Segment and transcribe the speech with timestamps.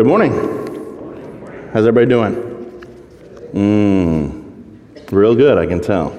[0.00, 0.32] Good morning.
[1.74, 2.34] How's everybody doing?
[3.52, 6.18] Mmm, real good, I can tell.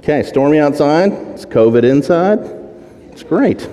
[0.00, 1.10] Okay, stormy outside.
[1.12, 2.40] It's COVID inside.
[3.10, 3.66] It's great.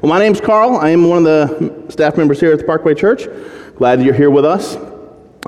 [0.00, 0.78] Well, my name's Carl.
[0.78, 3.26] I am one of the staff members here at the Parkway Church.
[3.76, 4.78] Glad you're here with us.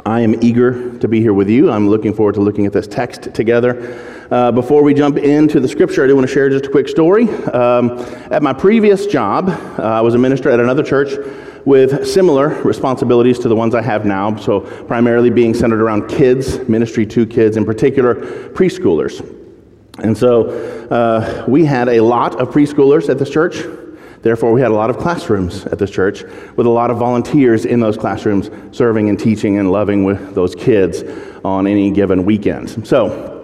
[0.05, 1.71] I am eager to be here with you.
[1.71, 4.29] I'm looking forward to looking at this text together.
[4.31, 6.89] Uh, before we jump into the scripture, I do want to share just a quick
[6.89, 7.27] story.
[7.31, 7.99] Um,
[8.31, 11.15] at my previous job, uh, I was a minister at another church
[11.65, 16.59] with similar responsibilities to the ones I have now, so primarily being centered around kids,
[16.69, 19.21] ministry to kids, in particular preschoolers.
[19.99, 20.49] And so
[20.89, 23.65] uh, we had a lot of preschoolers at this church.
[24.23, 26.25] Therefore, we had a lot of classrooms at this church
[26.57, 30.55] with a lot of volunteers in those classrooms serving and teaching and loving with those
[30.55, 31.03] kids
[31.43, 32.87] on any given weekend.
[32.87, 33.39] So,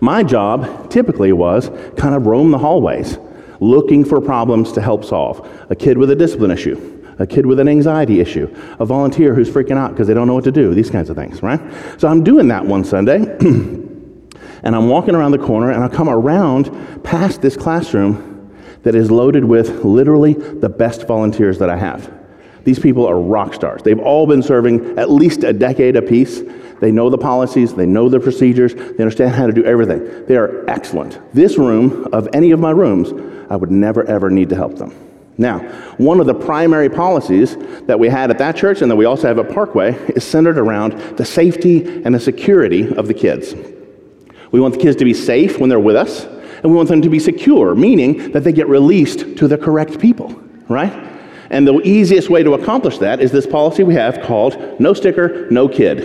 [0.00, 3.18] my job typically was kind of roam the hallways
[3.60, 5.48] looking for problems to help solve.
[5.70, 9.50] A kid with a discipline issue, a kid with an anxiety issue, a volunteer who's
[9.50, 11.60] freaking out because they don't know what to do, these kinds of things, right?
[11.98, 16.08] So I'm doing that one Sunday, and I'm walking around the corner, and I come
[16.08, 18.32] around past this classroom
[18.82, 22.12] that is loaded with literally the best volunteers that I have.
[22.64, 23.82] These people are rock stars.
[23.82, 26.42] They've all been serving at least a decade apiece.
[26.80, 30.26] They know the policies, they know the procedures, they understand how to do everything.
[30.26, 31.20] They are excellent.
[31.32, 33.12] This room, of any of my rooms,
[33.50, 34.92] I would never ever need to help them.
[35.38, 35.60] Now,
[35.96, 39.28] one of the primary policies that we had at that church and that we also
[39.28, 43.54] have at Parkway is centered around the safety and the security of the kids.
[44.50, 47.00] We want the kids to be safe when they're with us, and we want them
[47.02, 50.28] to be secure, meaning that they get released to the correct people,
[50.68, 50.92] right?
[51.48, 55.50] And the easiest way to accomplish that is this policy we have called no sticker,
[55.50, 55.98] no kid.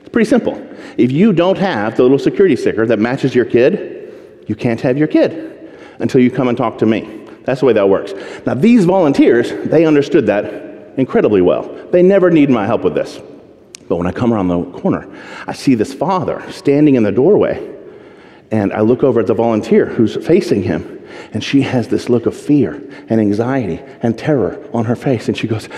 [0.00, 0.54] It's pretty simple.
[0.96, 4.96] If you don't have the little security sticker that matches your kid, you can't have
[4.96, 7.23] your kid until you come and talk to me.
[7.44, 8.12] That's the way that works.
[8.46, 11.62] Now, these volunteers, they understood that incredibly well.
[11.90, 13.20] They never need my help with this.
[13.88, 15.06] But when I come around the corner,
[15.46, 17.72] I see this father standing in the doorway.
[18.50, 21.02] And I look over at the volunteer who's facing him.
[21.32, 22.74] And she has this look of fear
[23.08, 25.28] and anxiety and terror on her face.
[25.28, 25.68] And she goes,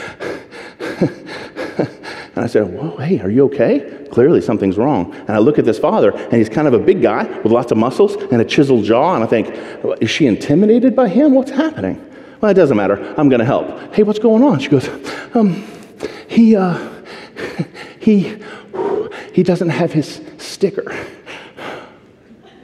[2.37, 4.07] And I said, Whoa, hey, are you okay?
[4.13, 5.13] Clearly something's wrong.
[5.15, 7.73] And I look at this father, and he's kind of a big guy with lots
[7.73, 9.15] of muscles and a chiseled jaw.
[9.15, 9.49] And I think,
[10.03, 11.35] Is she intimidated by him?
[11.35, 11.97] What's happening?
[12.43, 13.15] Well, it doesn't matter.
[13.17, 13.95] I'm going to help.
[13.95, 14.59] Hey, what's going on?
[14.59, 14.87] She goes,
[15.35, 15.67] um,
[16.29, 16.79] He, uh,
[18.01, 18.39] he,
[19.33, 20.91] he doesn't have his sticker.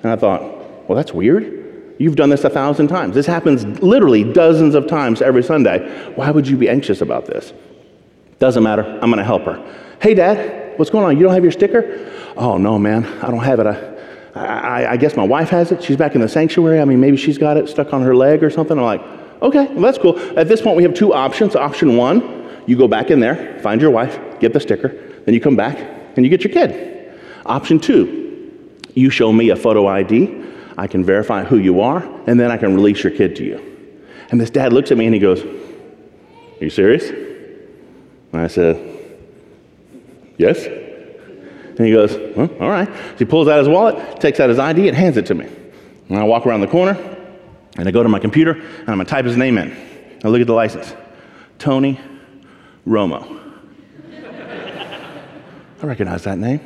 [0.03, 0.43] And I thought,
[0.87, 1.95] Well, that's weird.
[1.99, 3.15] You've done this a thousand times.
[3.15, 6.13] This happens literally dozens of times every Sunday.
[6.15, 7.55] Why would you be anxious about this?
[8.43, 8.83] Doesn't matter.
[9.01, 9.65] I'm going to help her.
[10.01, 11.17] Hey, Dad, what's going on?
[11.17, 12.11] You don't have your sticker?
[12.37, 13.05] Oh, no, man.
[13.23, 13.69] I don't have it.
[13.69, 15.81] I, I, I, guess my wife has it.
[15.81, 16.81] She's back in the sanctuary.
[16.81, 18.77] I mean, maybe she's got it stuck on her leg or something.
[18.77, 19.01] I'm like,
[19.43, 20.19] okay, well, that's cool.
[20.37, 21.55] At this point, we have two options.
[21.55, 24.89] Option one, you go back in there, find your wife, get the sticker,
[25.25, 25.79] then you come back
[26.17, 27.17] and you get your kid.
[27.47, 30.47] Option two, you show me a photo ID.
[30.77, 33.95] I can verify who you are, and then I can release your kid to you.
[34.31, 37.22] And this dad looks at me and he goes, Are you serious?
[38.33, 38.77] And I said,
[40.39, 40.67] Yes.
[40.67, 42.89] And he goes, well, All right.
[42.89, 45.47] So he pulls out his wallet, takes out his ID, and hands it to me.
[46.09, 46.99] And I walk around the corner,
[47.77, 49.75] and I go to my computer, and I'm going to type his name in.
[50.25, 50.95] I look at the license
[51.59, 51.99] Tony
[52.87, 53.41] Romo.
[55.83, 56.61] I recognize that name.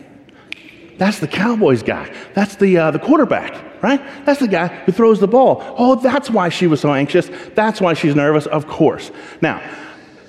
[0.99, 2.13] That's the Cowboys guy.
[2.35, 4.01] That's the, uh, the quarterback, right?
[4.25, 5.63] That's the guy who throws the ball.
[5.77, 7.31] Oh, that's why she was so anxious.
[7.55, 9.11] That's why she's nervous, of course.
[9.43, 9.63] Now,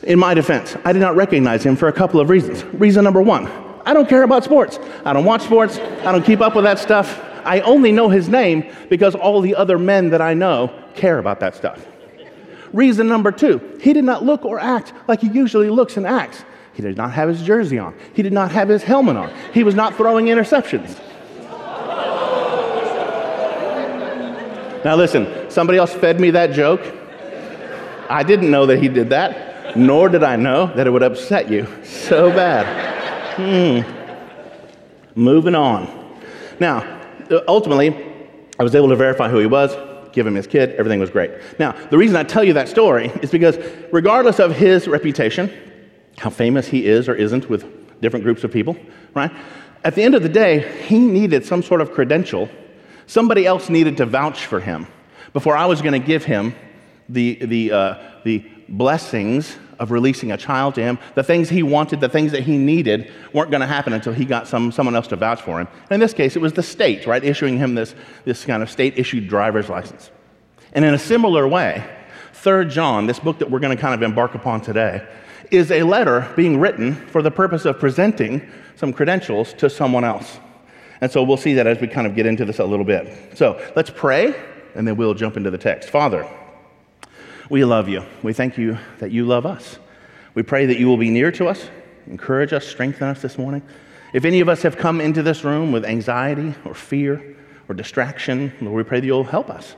[0.07, 2.63] in my defense, I did not recognize him for a couple of reasons.
[2.79, 3.45] Reason number one,
[3.85, 4.79] I don't care about sports.
[5.03, 5.79] I don't watch sports.
[5.79, 7.21] I don't keep up with that stuff.
[7.43, 11.41] I only know his name because all the other men that I know care about
[11.41, 11.85] that stuff.
[12.71, 16.43] Reason number two, he did not look or act like he usually looks and acts.
[16.73, 17.93] He did not have his jersey on.
[18.13, 19.31] He did not have his helmet on.
[19.53, 20.97] He was not throwing interceptions.
[24.85, 26.81] Now, listen, somebody else fed me that joke.
[28.09, 29.46] I didn't know that he did that
[29.77, 32.65] nor did I know that it would upset you so bad.
[33.35, 33.93] Hmm.
[35.15, 35.87] Moving on.
[36.59, 37.01] Now,
[37.47, 37.95] ultimately,
[38.59, 39.75] I was able to verify who he was,
[40.11, 41.31] give him his kid, everything was great.
[41.59, 43.57] Now, the reason I tell you that story is because,
[43.91, 45.51] regardless of his reputation,
[46.17, 47.65] how famous he is or isn't with
[48.01, 48.75] different groups of people,
[49.13, 49.31] right?
[49.83, 52.49] At the end of the day, he needed some sort of credential.
[53.05, 54.87] Somebody else needed to vouch for him
[55.33, 56.55] before I was going to give him
[57.09, 60.99] the, the, uh, the blessings of releasing a child to him.
[61.15, 64.25] The things he wanted, the things that he needed, weren't going to happen until he
[64.25, 65.67] got some, someone else to vouch for him.
[65.83, 67.95] And in this case, it was the state, right, issuing him this,
[68.25, 70.11] this kind of state issued driver's license.
[70.73, 71.83] And in a similar way,
[72.33, 75.07] Third John, this book that we're going to kind of embark upon today,
[75.49, 80.39] is a letter being written for the purpose of presenting some credentials to someone else.
[81.01, 83.37] And so we'll see that as we kind of get into this a little bit.
[83.37, 84.35] So let's pray,
[84.75, 85.89] and then we'll jump into the text.
[85.89, 86.27] Father,
[87.49, 88.03] we love you.
[88.23, 89.79] We thank you that you love us.
[90.33, 91.69] We pray that you will be near to us,
[92.07, 93.63] encourage us, strengthen us this morning.
[94.13, 97.35] If any of us have come into this room with anxiety or fear
[97.67, 99.75] or distraction, Lord, we pray that you'll help us.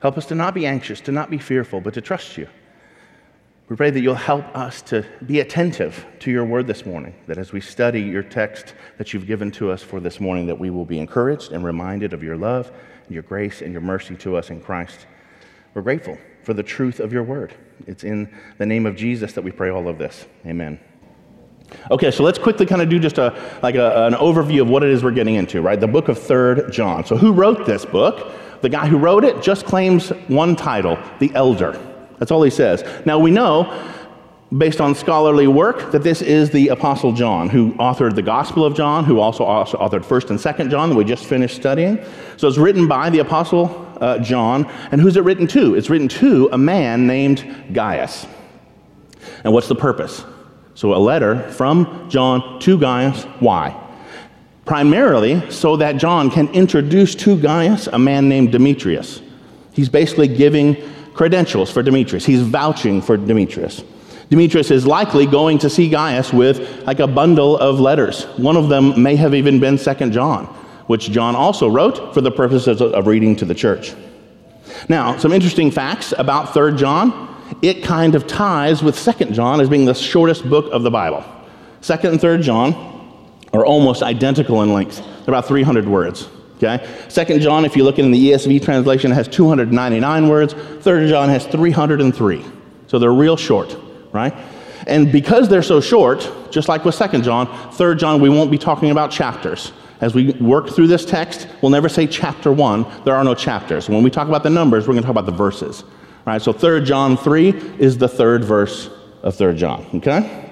[0.00, 2.48] Help us to not be anxious, to not be fearful, but to trust you.
[3.68, 7.38] We pray that you'll help us to be attentive to your word this morning, that
[7.38, 10.68] as we study your text that you've given to us for this morning, that we
[10.68, 12.70] will be encouraged and reminded of your love,
[13.06, 15.06] and your grace, and your mercy to us in Christ.
[15.74, 17.54] We're grateful for the truth of your word.
[17.86, 20.26] It's in the name of Jesus that we pray all of this.
[20.46, 20.78] Amen.
[21.90, 24.82] Okay, so let's quickly kind of do just a like a, an overview of what
[24.82, 25.80] it is we're getting into, right?
[25.80, 27.04] The book of Third John.
[27.06, 28.32] So who wrote this book?
[28.60, 31.80] The guy who wrote it just claims one title, the elder.
[32.18, 32.84] That's all he says.
[33.06, 33.90] Now we know,
[34.56, 38.76] based on scholarly work, that this is the Apostle John, who authored the Gospel of
[38.76, 41.98] John, who also, also authored 1st and 2nd John that we just finished studying.
[42.36, 44.66] So it's written by the Apostle uh, John.
[44.90, 45.74] And who's it written to?
[45.74, 48.26] It's written to a man named Gaius.
[49.44, 50.24] And what's the purpose?
[50.74, 53.24] So a letter from John to Gaius.
[53.40, 53.78] Why?
[54.64, 59.22] Primarily so that John can introduce to Gaius a man named Demetrius.
[59.72, 60.76] He's basically giving
[61.14, 62.24] credentials for Demetrius.
[62.24, 63.82] He's vouching for Demetrius.
[64.30, 68.24] Demetrius is likely going to see Gaius with like a bundle of letters.
[68.38, 70.48] One of them may have even been Second John,
[70.86, 73.94] which John also wrote for the purposes of reading to the church.
[74.88, 77.28] Now, some interesting facts about Third John.
[77.60, 81.24] It kind of ties with Second John as being the shortest book of the Bible.
[81.80, 82.72] Second and Third John
[83.52, 84.98] are almost identical in length.
[85.24, 86.28] They're about 300 words.
[86.56, 86.86] Okay?
[87.08, 90.54] Second John, if you look in the ESV translation, has 299 words.
[90.54, 92.44] Third John has 303.
[92.86, 93.76] So they're real short,
[94.12, 94.34] right?
[94.86, 98.58] And because they're so short, just like with Second John, Third John, we won't be
[98.58, 99.72] talking about chapters.
[100.02, 102.84] As we work through this text, we'll never say chapter one.
[103.04, 103.88] There are no chapters.
[103.88, 105.84] When we talk about the numbers, we're going to talk about the verses.
[106.26, 106.42] Right?
[106.42, 108.90] So Third John 3 is the third verse
[109.22, 109.86] of Third John.
[109.94, 110.50] Okay?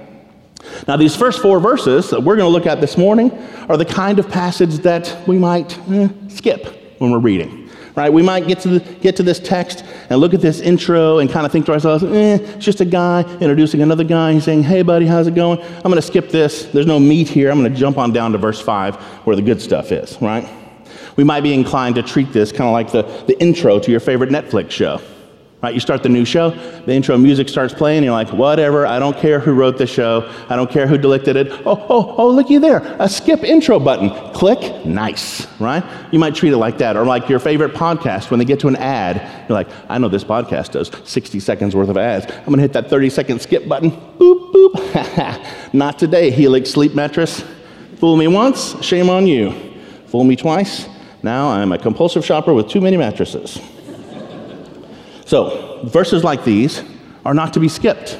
[0.87, 3.32] Now, these first four verses that we're going to look at this morning
[3.69, 7.60] are the kind of passage that we might eh, skip when we're reading.
[8.00, 8.11] Right?
[8.11, 11.29] We might get to, the, get to this text and look at this intro and
[11.29, 14.32] kind of think to ourselves, eh, it's just a guy introducing another guy.
[14.32, 15.61] He's saying, hey, buddy, how's it going?
[15.61, 16.64] I'm going to skip this.
[16.64, 17.50] There's no meat here.
[17.50, 20.49] I'm going to jump on down to verse 5 where the good stuff is, right?
[21.17, 24.00] We might be inclined to treat this kind of like the, the intro to your
[24.00, 25.02] favorite Netflix show.
[25.62, 25.75] Right?
[25.75, 29.17] You start the new show, the intro music starts playing, you're like, whatever, I don't
[29.19, 31.53] care who wrote the show, I don't care who directed it.
[31.67, 34.09] Oh, oh, oh, looky there, a skip intro button.
[34.33, 35.85] Click, nice, right?
[36.12, 36.97] You might treat it like that.
[36.97, 40.09] Or like your favorite podcast, when they get to an ad, you're like, I know
[40.09, 42.25] this podcast does 60 seconds worth of ads.
[42.33, 43.91] I'm gonna hit that 30 second skip button.
[43.91, 45.47] Boop, boop.
[45.75, 47.45] Not today, Helix Sleep Mattress.
[47.97, 49.53] Fool me once, shame on you.
[50.07, 50.89] Fool me twice,
[51.23, 53.61] now I'm a compulsive shopper with too many mattresses.
[55.31, 56.82] So, verses like these
[57.25, 58.19] are not to be skipped.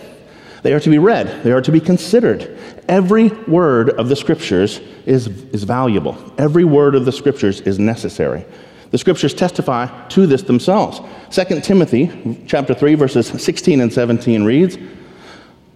[0.63, 2.57] They are to be read, they are to be considered.
[2.87, 8.45] Every word of the scriptures is, is valuable, every word of the scriptures is necessary.
[8.93, 11.01] The scriptures testify to this themselves.
[11.37, 14.79] 2 Timothy chapter 3 verses 16 and 17 reads,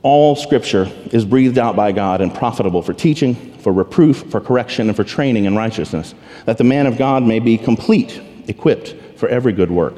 [0.04, 4.87] all scripture is breathed out by God and profitable for teaching, for reproof, for correction,
[4.87, 9.28] and for training in righteousness, that the man of God may be complete, equipped for
[9.28, 9.97] every good work.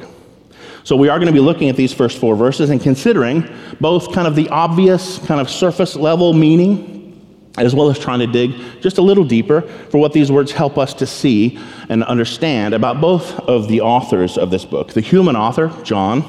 [0.87, 4.13] So we are going to be looking at these first four verses and considering both
[4.13, 8.53] kind of the obvious, kind of surface level meaning, as well as trying to dig
[8.83, 13.01] just a little deeper for what these words help us to see and understand about
[13.01, 16.23] both of the authors of this book the human author, John,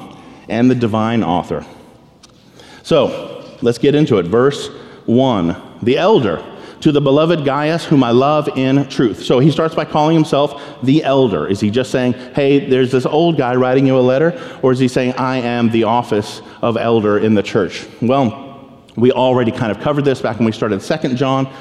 [0.48, 1.64] and the divine author.
[2.82, 4.26] So let's get into it.
[4.26, 4.70] Verse
[5.06, 6.44] 1 The elder
[6.80, 9.24] to the beloved Gaius, whom I love in truth.
[9.24, 11.46] So he starts by calling himself the elder.
[11.46, 14.40] Is he just saying, hey, there's this old guy writing you a letter?
[14.62, 17.86] Or is he saying, I am the office of elder in the church?
[18.00, 21.52] Well, we already kind of covered this back when we started Second John.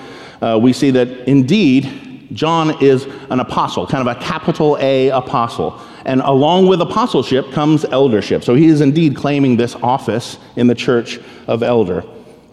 [0.42, 5.82] Uh, we see that indeed, John is an apostle, kind of a capital A apostle.
[6.06, 8.44] And along with apostleship comes eldership.
[8.44, 12.04] So he is indeed claiming this office in the church of elder.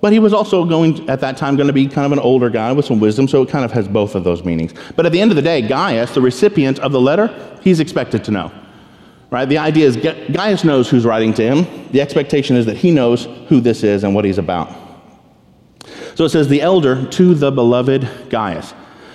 [0.00, 2.50] But he was also going, at that time, going to be kind of an older
[2.50, 4.74] guy with some wisdom, so it kind of has both of those meanings.
[4.96, 8.22] But at the end of the day, Gaius, the recipient of the letter, he's expected
[8.24, 8.52] to know.
[9.30, 9.46] Right?
[9.46, 11.90] The idea is Gaius knows who's writing to him.
[11.90, 14.72] The expectation is that he knows who this is and what he's about.
[16.14, 18.74] So it says, the elder to the beloved Gaius.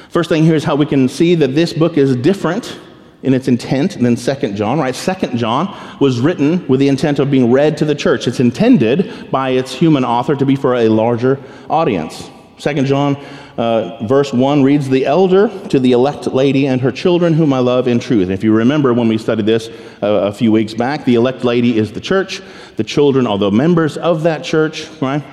[0.10, 2.78] First thing here is how we can see that this book is different
[3.24, 4.96] in its intent than Second John, right?
[4.96, 8.28] Second John was written with the intent of being read to the church.
[8.28, 12.30] It's intended by its human author to be for a larger audience.
[12.58, 13.16] Second John,
[13.58, 17.60] uh, verse 1 reads, The elder to the elect lady and her children, whom I
[17.60, 18.24] love in truth.
[18.24, 19.70] And if you remember when we studied this
[20.02, 22.42] uh, a few weeks back, the elect lady is the church.
[22.76, 25.24] The children are the members of that church, right?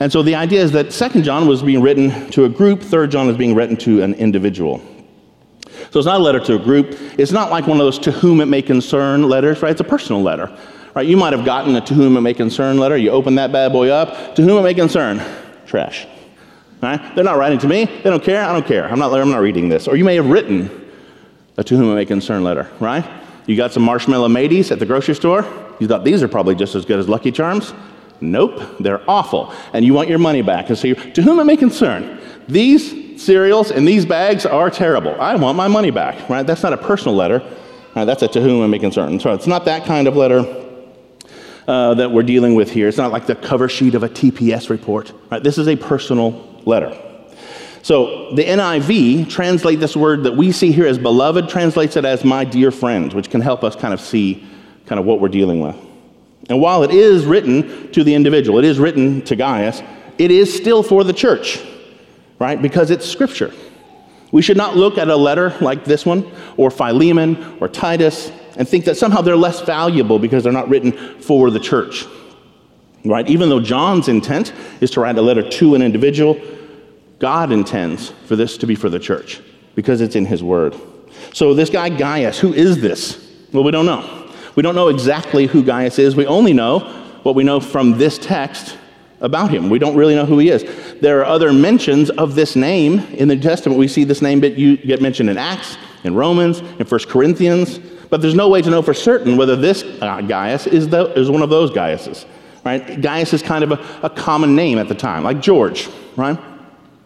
[0.00, 3.12] And so the idea is that Second John was being written to a group, Third
[3.12, 4.82] John is being written to an individual.
[5.90, 6.96] So it's not a letter to a group.
[7.18, 9.72] It's not like one of those to whom it may concern letters, right?
[9.72, 10.56] It's a personal letter.
[10.94, 11.06] Right?
[11.06, 12.96] You might have gotten a to whom it may concern letter.
[12.96, 14.34] You open that bad boy up.
[14.36, 15.22] To whom it may concern.
[15.66, 16.06] Trash.
[16.82, 17.14] Right?
[17.14, 17.86] They're not writing to me.
[17.86, 18.42] They don't care.
[18.44, 18.86] I don't care.
[18.90, 19.88] I'm not, I'm not reading this.
[19.88, 20.82] Or you may have written
[21.56, 23.08] a to whom it may concern letter, right?
[23.46, 25.46] You got some marshmallow mateys at the grocery store.
[25.80, 27.74] You thought these are probably just as good as Lucky Charms.
[28.20, 29.52] Nope, they're awful.
[29.72, 30.68] And you want your money back.
[30.68, 32.92] And so, to whom it may concern, these
[33.24, 35.18] cereals and these bags are terrible.
[35.20, 36.46] I want my money back, right?
[36.46, 37.42] That's not a personal letter.
[37.94, 39.20] Right, that's a to whom I may concern.
[39.20, 40.40] So it's not that kind of letter
[41.68, 42.88] uh, that we're dealing with here.
[42.88, 45.42] It's not like the cover sheet of a TPS report, right?
[45.42, 46.98] This is a personal letter.
[47.82, 52.24] So the NIV translate this word that we see here as beloved, translates it as
[52.24, 54.46] my dear friend, which can help us kind of see
[54.86, 55.76] kind of what we're dealing with.
[56.48, 59.82] And while it is written to the individual, it is written to Gaius,
[60.18, 61.60] it is still for the church
[62.42, 62.60] right?
[62.60, 63.54] Because it's scripture.
[64.32, 68.68] We should not look at a letter like this one, or Philemon, or Titus, and
[68.68, 72.04] think that somehow they're less valuable because they're not written for the church.
[73.04, 73.28] Right?
[73.28, 76.40] Even though John's intent is to write a letter to an individual,
[77.20, 79.40] God intends for this to be for the church
[79.76, 80.74] because it's in his word.
[81.32, 83.24] So, this guy Gaius, who is this?
[83.52, 84.32] Well, we don't know.
[84.56, 86.16] We don't know exactly who Gaius is.
[86.16, 86.80] We only know
[87.22, 88.76] what we know from this text
[89.22, 89.70] about him.
[89.70, 90.64] We don't really know who he is.
[91.00, 93.78] There are other mentions of this name in the New Testament.
[93.78, 97.78] We see this name get mentioned in Acts, in Romans, in 1 Corinthians,
[98.10, 101.30] but there's no way to know for certain whether this uh, Gaius is, the, is
[101.30, 102.26] one of those Gaiuses.
[102.64, 103.00] Right?
[103.00, 106.38] Gaius is kind of a, a common name at the time, like George, right?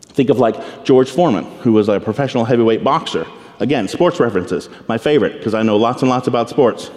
[0.01, 3.27] Think of like George Foreman, who was a professional heavyweight boxer.
[3.61, 6.91] Again, sports references, my favorite, because I know lots and lots about sports,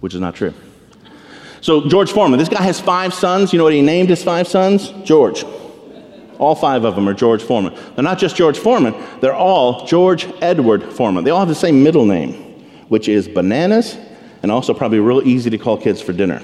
[0.00, 0.52] which is not true.
[1.60, 3.52] So, George Foreman, this guy has five sons.
[3.52, 4.90] You know what he named his five sons?
[5.04, 5.44] George.
[6.38, 7.74] All five of them are George Foreman.
[7.94, 11.24] They're not just George Foreman, they're all George Edward Foreman.
[11.24, 12.34] They all have the same middle name,
[12.88, 13.96] which is Bananas,
[14.42, 16.40] and also probably real easy to call kids for dinner.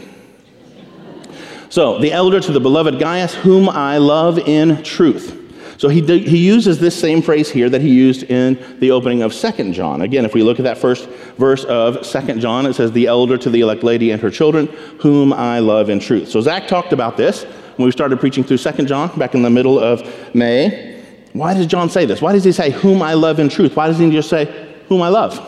[1.68, 5.44] So, the elder to the beloved Gaius, whom I love in truth.
[5.85, 9.35] So he, he uses this same phrase here that he used in the opening of
[9.35, 10.00] Second John.
[10.00, 13.37] Again, if we look at that first verse of Second John, it says, The elder
[13.37, 16.31] to the elect lady and her children, whom I love in truth.
[16.31, 17.45] So Zach talked about this
[17.76, 21.05] when we started preaching through Second John back in the middle of May.
[21.35, 22.23] Why does John say this?
[22.23, 23.76] Why does he say, Whom I love in truth?
[23.76, 24.47] Why doesn't he just say,
[24.88, 25.38] Whom I love?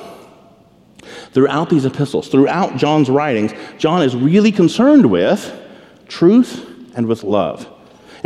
[1.33, 5.50] Throughout these epistles, throughout John's writings, John is really concerned with
[6.09, 7.73] truth and with love.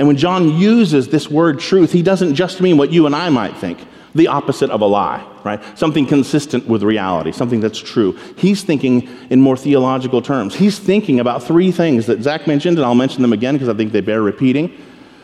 [0.00, 3.28] And when John uses this word truth, he doesn't just mean what you and I
[3.28, 5.62] might think, the opposite of a lie, right?
[5.78, 8.18] Something consistent with reality, something that's true.
[8.38, 10.54] He's thinking in more theological terms.
[10.54, 13.74] He's thinking about three things that Zach mentioned, and I'll mention them again because I
[13.74, 14.74] think they bear repeating.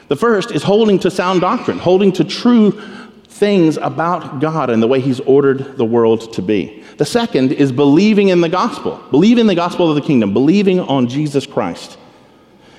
[0.08, 2.78] The first is holding to sound doctrine, holding to true
[3.28, 6.84] things about God and the way He's ordered the world to be.
[6.98, 10.80] The second is believing in the gospel, believing in the gospel of the kingdom, believing
[10.80, 11.96] on Jesus Christ.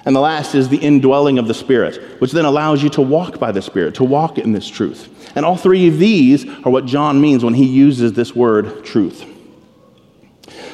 [0.07, 3.39] And the last is the indwelling of the Spirit, which then allows you to walk
[3.39, 5.09] by the Spirit, to walk in this truth.
[5.35, 9.25] And all three of these are what John means when he uses this word truth.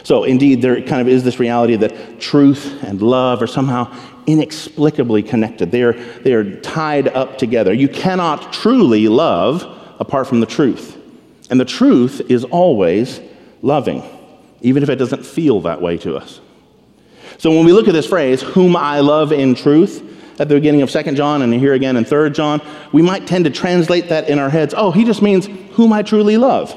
[0.03, 3.91] So, indeed, there kind of is this reality that truth and love are somehow
[4.27, 5.71] inexplicably connected.
[5.71, 7.73] They are, they are tied up together.
[7.73, 9.63] You cannot truly love
[9.99, 10.95] apart from the truth.
[11.49, 13.19] And the truth is always
[13.63, 14.03] loving,
[14.61, 16.39] even if it doesn't feel that way to us.
[17.37, 20.01] So when we look at this phrase, whom I love in truth,
[20.39, 22.61] at the beginning of 2nd John and here again in 3rd John,
[22.91, 24.73] we might tend to translate that in our heads.
[24.75, 26.75] Oh, he just means whom I truly love.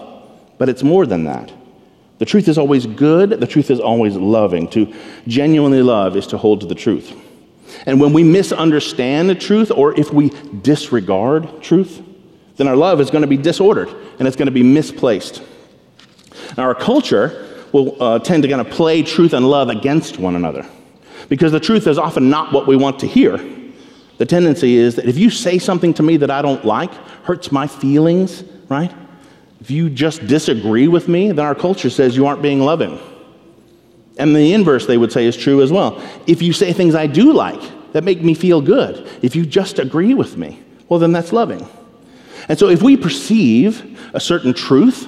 [0.58, 1.52] But it's more than that.
[2.18, 4.68] The truth is always good, the truth is always loving.
[4.68, 4.92] To
[5.26, 7.14] genuinely love is to hold to the truth.
[7.84, 10.30] And when we misunderstand the truth or if we
[10.62, 12.02] disregard truth,
[12.56, 15.42] then our love is going to be disordered and it's going to be misplaced.
[16.56, 17.45] Now, our culture
[17.76, 20.66] will uh, tend to kind of play truth and love against one another
[21.28, 23.36] because the truth is often not what we want to hear.
[24.16, 26.92] The tendency is that if you say something to me that I don't like,
[27.24, 28.92] hurts my feelings, right?
[29.60, 32.98] If you just disagree with me, then our culture says you aren't being loving.
[34.16, 36.00] And the inverse, they would say, is true as well.
[36.26, 37.60] If you say things I do like
[37.92, 41.68] that make me feel good, if you just agree with me, well, then that's loving.
[42.48, 45.06] And so if we perceive a certain truth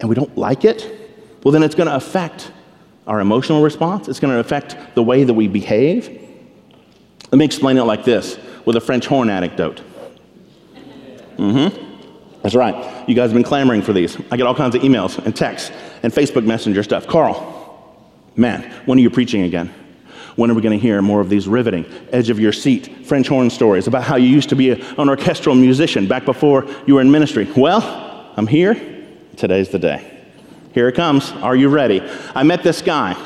[0.00, 1.01] and we don't like it,
[1.42, 2.52] well, then it's going to affect
[3.06, 4.08] our emotional response.
[4.08, 6.08] It's going to affect the way that we behave.
[7.30, 9.82] Let me explain it like this with a French horn anecdote.
[11.36, 11.92] Mm hmm.
[12.42, 13.08] That's right.
[13.08, 14.16] You guys have been clamoring for these.
[14.30, 15.70] I get all kinds of emails and texts
[16.02, 17.06] and Facebook Messenger stuff.
[17.06, 18.02] Carl,
[18.34, 19.72] man, when are you preaching again?
[20.34, 23.28] When are we going to hear more of these riveting, edge of your seat French
[23.28, 27.00] horn stories about how you used to be an orchestral musician back before you were
[27.00, 27.48] in ministry?
[27.56, 28.74] Well, I'm here.
[29.36, 30.11] Today's the day.
[30.72, 31.30] Here it comes.
[31.32, 32.02] Are you ready?
[32.34, 33.16] I met this guy.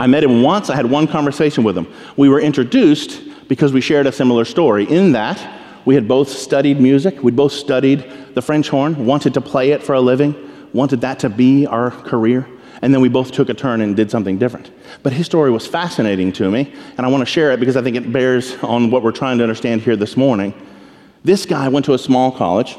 [0.00, 0.70] I met him once.
[0.70, 1.92] I had one conversation with him.
[2.16, 6.82] We were introduced because we shared a similar story in that we had both studied
[6.82, 10.34] music, we'd both studied the French horn, wanted to play it for a living,
[10.74, 12.46] wanted that to be our career,
[12.82, 14.70] and then we both took a turn and did something different.
[15.02, 17.80] But his story was fascinating to me, and I want to share it because I
[17.80, 20.52] think it bears on what we're trying to understand here this morning.
[21.24, 22.76] This guy went to a small college.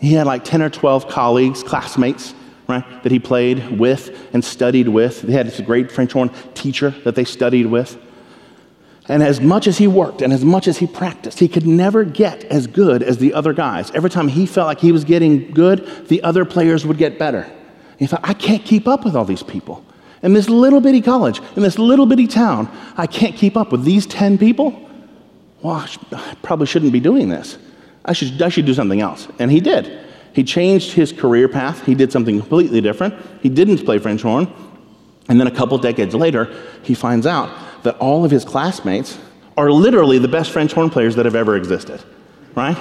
[0.00, 2.32] He had like 10 or 12 colleagues, classmates,
[2.68, 5.22] right, that he played with and studied with.
[5.22, 7.98] They had this great French horn teacher that they studied with.
[9.08, 12.04] And as much as he worked and as much as he practiced, he could never
[12.04, 13.90] get as good as the other guys.
[13.92, 17.48] Every time he felt like he was getting good, the other players would get better.
[17.98, 19.84] he thought, I can't keep up with all these people.
[20.22, 23.84] In this little bitty college, in this little bitty town, I can't keep up with
[23.84, 24.82] these 10 people.
[25.62, 27.58] Well, I probably shouldn't be doing this.
[28.04, 29.28] I should, I should do something else.
[29.38, 30.05] And he did.
[30.36, 31.86] He changed his career path.
[31.86, 33.14] He did something completely different.
[33.40, 34.52] He didn't play French horn.
[35.30, 37.48] And then a couple decades later, he finds out
[37.84, 39.18] that all of his classmates
[39.56, 42.04] are literally the best French horn players that have ever existed,
[42.54, 42.76] right?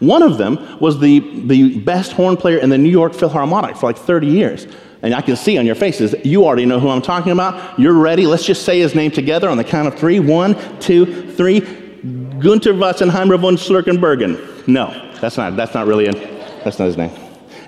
[0.00, 3.84] One of them was the, the best horn player in the New York Philharmonic for
[3.84, 4.66] like 30 years.
[5.02, 7.78] And I can see on your faces, you already know who I'm talking about.
[7.78, 8.26] You're ready.
[8.26, 10.20] Let's just say his name together on the count of three.
[10.20, 11.60] One, two, three.
[11.60, 14.66] Gunther Wassenheimer von Schlurkenbergen.
[14.66, 16.37] No, that's not, that's not really, a,
[16.68, 17.10] that's not his name.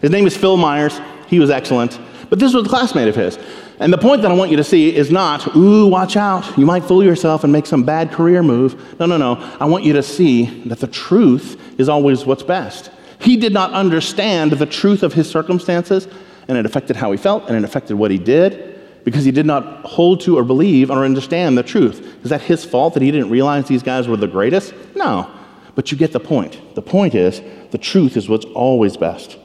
[0.02, 1.00] His name is Phil Myers.
[1.26, 1.98] He was excellent.
[2.28, 3.38] But this was a classmate of his.
[3.78, 6.66] And the point that I want you to see is not, ooh, watch out, you
[6.66, 9.00] might fool yourself and make some bad career move.
[9.00, 9.36] No, no, no.
[9.58, 12.90] I want you to see that the truth is always what's best.
[13.20, 16.08] He did not understand the truth of his circumstances,
[16.46, 19.46] and it affected how he felt, and it affected what he did because he did
[19.46, 22.22] not hold to or believe or understand the truth.
[22.22, 24.74] Is that his fault that he didn't realize these guys were the greatest?
[24.94, 25.30] No.
[25.74, 26.74] But you get the point.
[26.74, 29.38] The point is the truth is what's always best.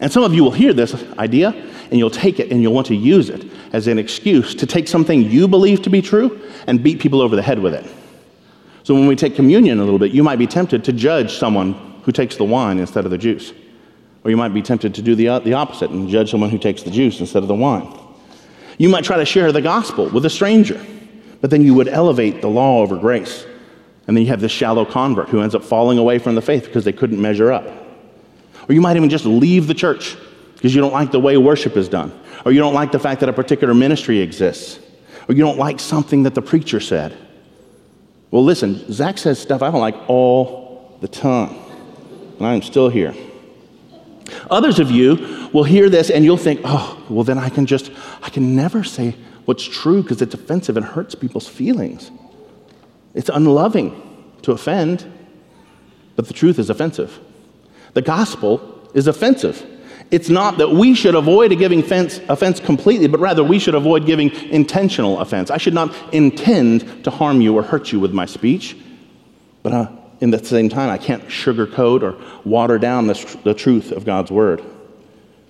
[0.00, 1.50] And some of you will hear this idea
[1.90, 4.88] and you'll take it and you'll want to use it as an excuse to take
[4.88, 7.86] something you believe to be true and beat people over the head with it.
[8.82, 11.74] So when we take communion a little bit, you might be tempted to judge someone
[12.02, 13.52] who takes the wine instead of the juice.
[14.24, 16.58] Or you might be tempted to do the, uh, the opposite and judge someone who
[16.58, 17.86] takes the juice instead of the wine.
[18.78, 20.84] You might try to share the gospel with a stranger,
[21.40, 23.46] but then you would elevate the law over grace.
[24.06, 26.64] And then you have this shallow convert who ends up falling away from the faith
[26.64, 27.64] because they couldn't measure up.
[28.68, 30.16] Or you might even just leave the church
[30.54, 32.12] because you don't like the way worship is done.
[32.44, 34.80] Or you don't like the fact that a particular ministry exists.
[35.28, 37.16] Or you don't like something that the preacher said.
[38.30, 41.54] Well, listen, Zach says stuff I don't like all the time.
[42.38, 43.14] And I'm still here.
[44.50, 47.90] Others of you will hear this and you'll think, oh, well, then I can just,
[48.22, 52.10] I can never say what's true because it's offensive and hurts people's feelings.
[53.14, 54.00] It's unloving
[54.42, 55.10] to offend,
[56.16, 57.18] but the truth is offensive.
[57.94, 59.64] The gospel is offensive.
[60.10, 64.04] It's not that we should avoid giving offense, offense completely, but rather we should avoid
[64.04, 65.50] giving intentional offense.
[65.50, 68.76] I should not intend to harm you or hurt you with my speech,
[69.62, 69.88] but uh,
[70.20, 74.30] in the same time, I can't sugarcoat or water down the, the truth of God's
[74.30, 74.62] word.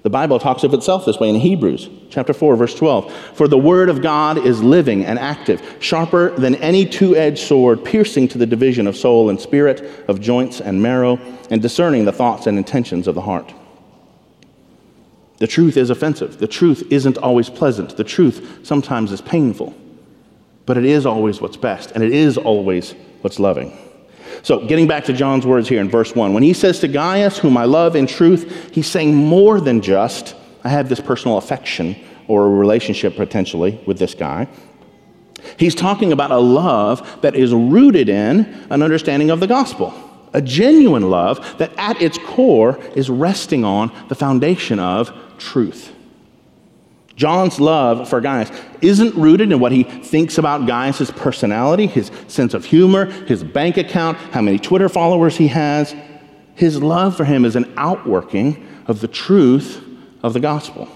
[0.03, 3.13] The Bible talks of itself this way in Hebrews chapter 4 verse 12.
[3.35, 8.29] For the word of God is living and active, sharper than any two-edged sword, piercing
[8.29, 11.19] to the division of soul and spirit, of joints and marrow,
[11.51, 13.55] and discerning the thoughts and intentions of the heart.
[15.39, 16.39] The truth is offensive.
[16.39, 17.97] The truth isn't always pleasant.
[17.97, 19.75] The truth sometimes is painful.
[20.67, 23.77] But it is always what's best, and it is always what's loving.
[24.43, 27.39] So, getting back to John's words here in verse 1, when he says to Gaius,
[27.39, 31.97] whom I love in truth, he's saying more than just, I have this personal affection
[32.27, 34.49] or a relationship potentially with this guy.
[35.57, 39.95] He's talking about a love that is rooted in an understanding of the gospel,
[40.33, 45.93] a genuine love that at its core is resting on the foundation of truth.
[47.17, 52.55] John's love for Gaius isn't rooted in what he thinks about Gaius' personality, his sense
[52.55, 55.95] of humor, his bank account, how many Twitter followers he has.
[56.55, 59.83] His love for him is an outworking of the truth
[60.23, 60.89] of the gospel.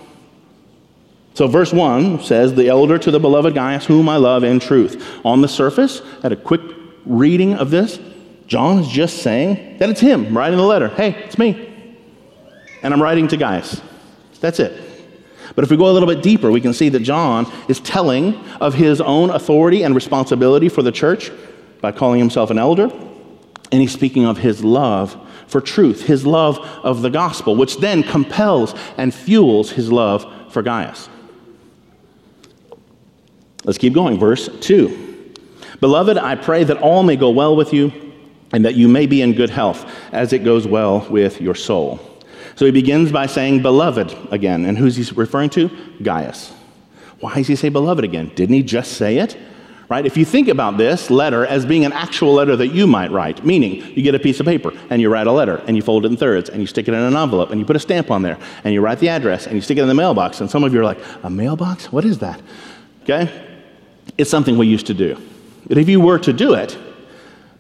[1.35, 5.20] So, verse 1 says, The elder to the beloved Gaius, whom I love in truth.
[5.24, 6.62] On the surface, at a quick
[7.05, 8.00] reading of this,
[8.46, 10.88] John is just saying that it's him writing the letter.
[10.88, 11.74] Hey, it's me.
[12.83, 13.83] And I'm writing to Gaius.
[14.40, 14.86] That's it.
[15.54, 18.35] But if we go a little bit deeper, we can see that John is telling
[18.61, 21.30] of his own authority and responsibility for the church
[21.80, 22.90] by calling himself an elder.
[23.72, 28.02] And he's speaking of his love for truth, his love of the gospel, which then
[28.02, 31.09] compels and fuels his love for Gaius.
[33.64, 34.18] Let's keep going.
[34.18, 35.35] Verse 2.
[35.80, 37.92] Beloved, I pray that all may go well with you
[38.52, 42.15] and that you may be in good health as it goes well with your soul.
[42.57, 44.64] So he begins by saying beloved again.
[44.64, 45.69] And who's he referring to?
[46.03, 46.53] Gaius.
[47.21, 48.33] Why does he say beloved again?
[48.35, 49.37] Didn't he just say it?
[49.88, 50.05] Right?
[50.05, 53.45] If you think about this letter as being an actual letter that you might write,
[53.45, 56.05] meaning you get a piece of paper and you write a letter and you fold
[56.05, 58.11] it in thirds and you stick it in an envelope and you put a stamp
[58.11, 60.40] on there and you write the address and you stick it in the mailbox.
[60.40, 61.92] And some of you are like, a mailbox?
[61.92, 62.40] What is that?
[63.05, 63.31] Okay?
[64.19, 65.16] It's something we used to do.
[65.69, 66.77] But if you were to do it,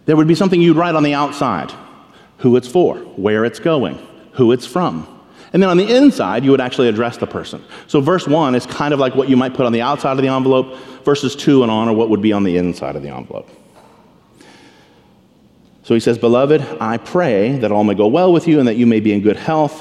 [0.06, 1.70] there would be something you'd write on the outside
[2.38, 3.98] who it's for, where it's going,
[4.36, 5.06] who it's from.
[5.52, 7.64] And then on the inside, you would actually address the person.
[7.86, 10.22] So verse 1 is kind of like what you might put on the outside of
[10.22, 10.76] the envelope.
[11.04, 13.48] Verses 2 and on are what would be on the inside of the envelope.
[15.84, 18.76] So he says, Beloved, I pray that all may go well with you and that
[18.76, 19.80] you may be in good health.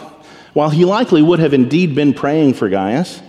[0.53, 3.21] While he likely would have indeed been praying for Gaius,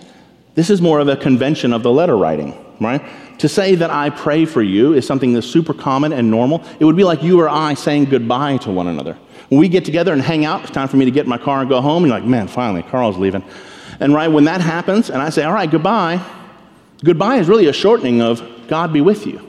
[0.53, 3.03] this is more of a convention of the letter writing, right?
[3.39, 6.63] To say that I pray for you is something that's super common and normal.
[6.79, 9.17] It would be like you or I saying goodbye to one another.
[9.49, 11.37] When we get together and hang out, it's time for me to get in my
[11.37, 12.03] car and go home.
[12.03, 13.43] And you're like, man, finally, Carl's leaving.
[13.99, 16.21] And right when that happens, and I say, all right, goodbye,
[17.03, 19.41] goodbye is really a shortening of God be with you.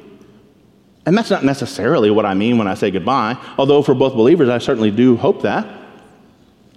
[1.04, 4.48] And that's not necessarily what I mean when I say goodbye, although for both believers,
[4.48, 5.66] I certainly do hope that.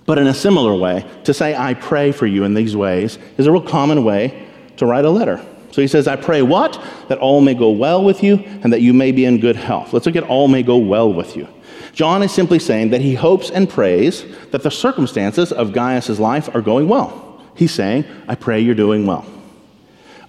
[0.05, 3.45] But in a similar way, to say, I pray for you in these ways is
[3.45, 5.45] a real common way to write a letter.
[5.71, 6.81] So he says, I pray what?
[7.07, 9.93] That all may go well with you and that you may be in good health.
[9.93, 11.47] Let's look at all may go well with you.
[11.93, 16.53] John is simply saying that he hopes and prays that the circumstances of Gaius' life
[16.55, 17.43] are going well.
[17.55, 19.25] He's saying, I pray you're doing well.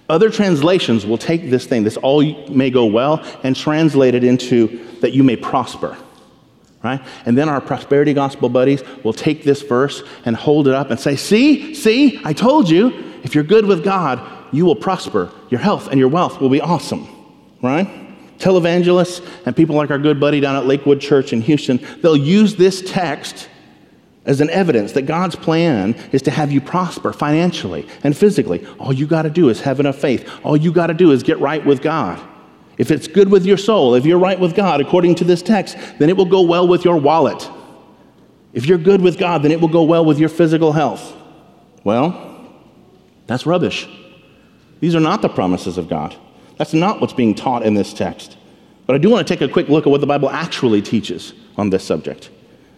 [0.09, 4.85] Other translations will take this thing, this all may go well, and translate it into
[4.99, 5.97] that you may prosper.
[6.83, 7.01] Right?
[7.25, 10.99] And then our prosperity gospel buddies will take this verse and hold it up and
[10.99, 14.19] say, See, see, I told you, if you're good with God,
[14.53, 15.31] you will prosper.
[15.49, 17.07] Your health and your wealth will be awesome.
[17.61, 18.02] Right?
[18.39, 22.55] Televangelists and people like our good buddy down at Lakewood Church in Houston, they'll use
[22.55, 23.49] this text
[24.25, 28.65] as an evidence that God's plan is to have you prosper financially and physically.
[28.79, 30.29] All you got to do is have enough faith.
[30.43, 32.21] All you got to do is get right with God.
[32.77, 35.77] If it's good with your soul, if you're right with God according to this text,
[35.99, 37.49] then it will go well with your wallet.
[38.53, 41.13] If you're good with God, then it will go well with your physical health.
[41.83, 42.49] Well,
[43.27, 43.87] that's rubbish.
[44.79, 46.15] These are not the promises of God.
[46.57, 48.37] That's not what's being taught in this text.
[48.85, 51.33] But I do want to take a quick look at what the Bible actually teaches
[51.57, 52.29] on this subject.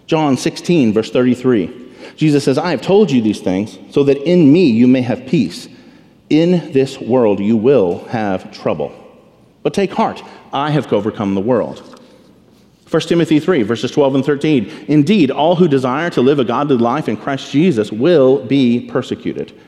[0.08, 1.84] John 16, verse 33.
[2.16, 5.26] Jesus says, I have told you these things so that in me you may have
[5.26, 5.68] peace.
[6.30, 8.94] In this world you will have trouble.
[9.64, 10.22] But take heart,
[10.54, 11.92] I have overcome the world.
[12.90, 14.86] 1 Timothy 3, verses 12 and 13.
[14.88, 19.60] Indeed, all who desire to live a godly life in Christ Jesus will be persecuted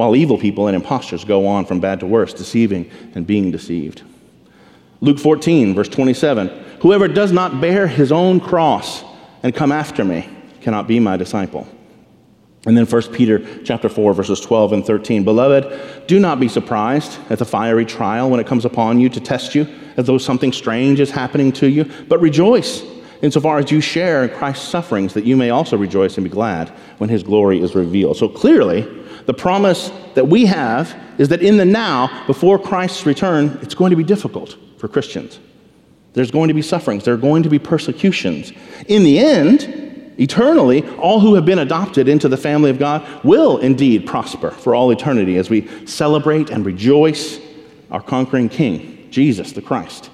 [0.00, 4.00] while evil people and impostors go on from bad to worse, deceiving and being deceived.
[5.02, 6.48] Luke 14, verse 27
[6.80, 9.04] Whoever does not bear his own cross
[9.42, 10.26] and come after me
[10.62, 11.68] cannot be my disciple.
[12.64, 15.22] And then 1 Peter chapter 4 verses 12 and 13.
[15.22, 19.20] Beloved, do not be surprised at the fiery trial when it comes upon you to
[19.20, 22.82] test you as though something strange is happening to you, but rejoice
[23.20, 26.70] insofar as you share in Christ's sufferings that you may also rejoice and be glad
[26.96, 28.16] when his glory is revealed.
[28.16, 28.88] So clearly,
[29.30, 33.90] the promise that we have is that in the now, before Christ's return, it's going
[33.90, 35.38] to be difficult for Christians.
[36.14, 38.52] There's going to be sufferings, there are going to be persecutions.
[38.88, 43.58] In the end, eternally, all who have been adopted into the family of God will
[43.58, 47.38] indeed prosper for all eternity as we celebrate and rejoice
[47.92, 50.10] our conquering King, Jesus the Christ.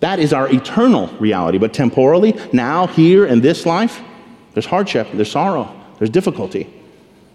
[0.00, 1.56] That is our eternal reality.
[1.56, 4.02] But temporally, now, here in this life,
[4.52, 6.68] there's hardship, there's sorrow, there's difficulty.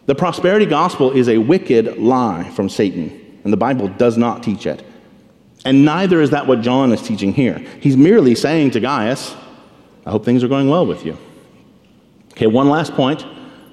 [0.09, 4.65] The prosperity gospel is a wicked lie from Satan, and the Bible does not teach
[4.65, 4.83] it.
[5.65, 7.59] And neither is that what John is teaching here.
[7.79, 9.35] He's merely saying to Gaius,
[10.07, 11.15] I hope things are going well with you.
[12.31, 13.23] Okay, one last point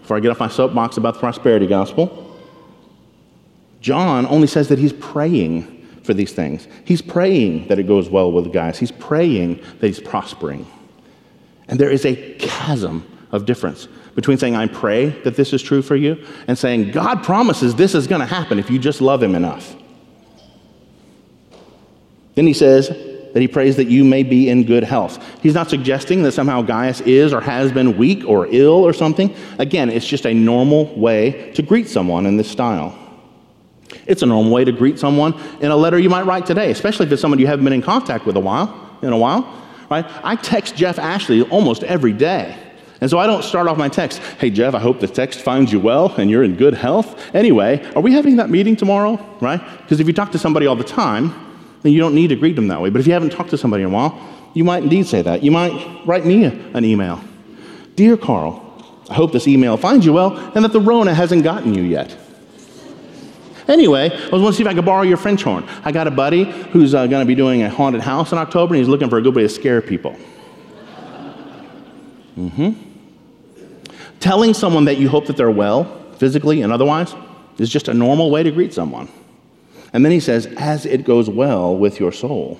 [0.02, 2.38] before I get off my soapbox about the prosperity gospel.
[3.80, 6.68] John only says that he's praying for these things.
[6.84, 8.78] He's praying that it goes well with Gaius.
[8.78, 10.66] He's praying that he's prospering.
[11.68, 15.82] And there is a chasm of difference between saying, I pray that this is true
[15.82, 19.22] for you, and saying, God promises this is going to happen if you just love
[19.22, 19.76] Him enough.
[22.34, 25.22] Then he says that he prays that you may be in good health.
[25.42, 29.34] He's not suggesting that somehow Gaius is or has been weak or ill or something.
[29.58, 32.96] Again, it's just a normal way to greet someone in this style.
[34.06, 37.06] It's a normal way to greet someone in a letter you might write today, especially
[37.06, 39.42] if it's someone you haven't been in contact with a while, in a while,
[39.90, 40.04] right?
[40.22, 42.65] I text Jeff Ashley almost every day.
[43.00, 45.72] And so I don't start off my text, hey, Jeff, I hope the text finds
[45.72, 47.34] you well and you're in good health.
[47.34, 49.16] Anyway, are we having that meeting tomorrow?
[49.40, 49.60] Right?
[49.82, 51.34] Because if you talk to somebody all the time,
[51.82, 52.88] then you don't need to greet them that way.
[52.90, 54.18] But if you haven't talked to somebody in a while,
[54.54, 55.42] you might indeed say that.
[55.42, 57.22] You might write me an email
[57.96, 58.62] Dear Carl,
[59.08, 62.16] I hope this email finds you well and that the Rona hasn't gotten you yet.
[63.68, 65.64] Anyway, I was see if I could borrow your French horn.
[65.84, 68.74] I got a buddy who's uh, going to be doing a haunted house in October,
[68.74, 70.16] and he's looking for a good way to scare people.
[72.36, 72.85] Mm-hmm.
[74.20, 77.14] Telling someone that you hope that they're well, physically and otherwise,
[77.58, 79.08] is just a normal way to greet someone.
[79.92, 82.58] And then he says, as it goes well with your soul.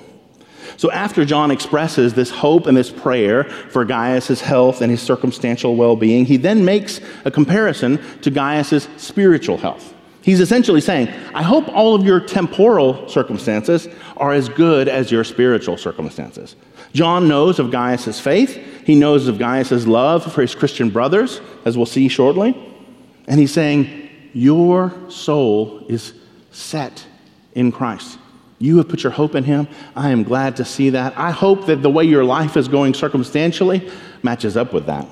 [0.77, 5.77] So after John expresses this hope and this prayer for Gaius' health and his circumstantial
[5.77, 9.95] well being, he then makes a comparison to Gaius' spiritual health.
[10.23, 15.23] He's essentially saying, I hope all of your temporal circumstances are as good as your
[15.23, 16.57] spiritual circumstances.
[16.97, 18.57] John knows of Gaius' faith.
[18.87, 22.57] He knows of Gaius' love for his Christian brothers, as we'll see shortly.
[23.29, 26.15] And he's saying, Your soul is
[26.53, 27.07] set
[27.55, 28.19] in Christ.
[28.59, 29.69] You have put your hope in him.
[29.95, 31.19] I am glad to see that.
[31.19, 33.91] I hope that the way your life is going circumstantially
[34.23, 35.07] matches up with that.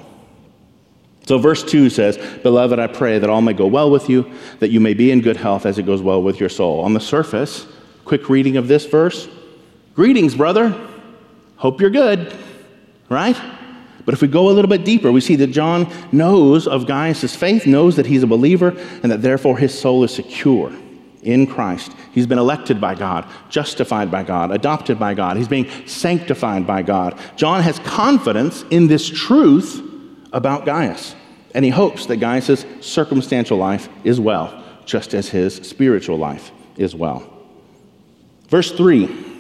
[1.27, 4.71] So, verse 2 says, Beloved, I pray that all may go well with you, that
[4.71, 6.81] you may be in good health as it goes well with your soul.
[6.81, 7.67] On the surface,
[8.07, 9.29] quick reading of this verse
[9.95, 10.93] Greetings, brother.
[11.65, 12.31] Hope you're good,
[13.09, 13.41] right?
[14.05, 17.35] But if we go a little bit deeper, we see that John knows of Gaius'
[17.35, 20.71] faith, knows that he's a believer, and that therefore his soul is secure
[21.23, 21.93] in Christ.
[22.13, 25.39] He's been elected by God, justified by God, adopted by God.
[25.39, 27.19] He's being sanctified by God.
[27.35, 29.81] John has confidence in this truth
[30.35, 31.15] about Gaius.
[31.55, 36.95] And he hopes that Gaius' circumstantial life is well, just as his spiritual life is
[36.95, 37.27] well.
[38.49, 39.34] Verse 3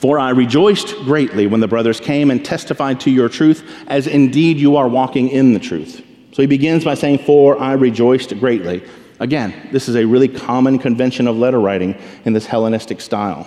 [0.00, 4.56] For I rejoiced greatly when the brothers came and testified to your truth, as indeed
[4.56, 6.02] you are walking in the truth.
[6.32, 8.82] So he begins by saying, For I rejoiced greatly.
[9.18, 13.46] Again, this is a really common convention of letter writing in this Hellenistic style.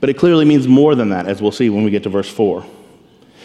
[0.00, 2.28] But it clearly means more than that, as we'll see when we get to verse
[2.28, 2.62] 4.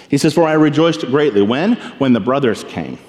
[0.10, 1.42] He says, For I rejoiced greatly.
[1.42, 1.78] When?
[2.00, 3.00] When the brothers came.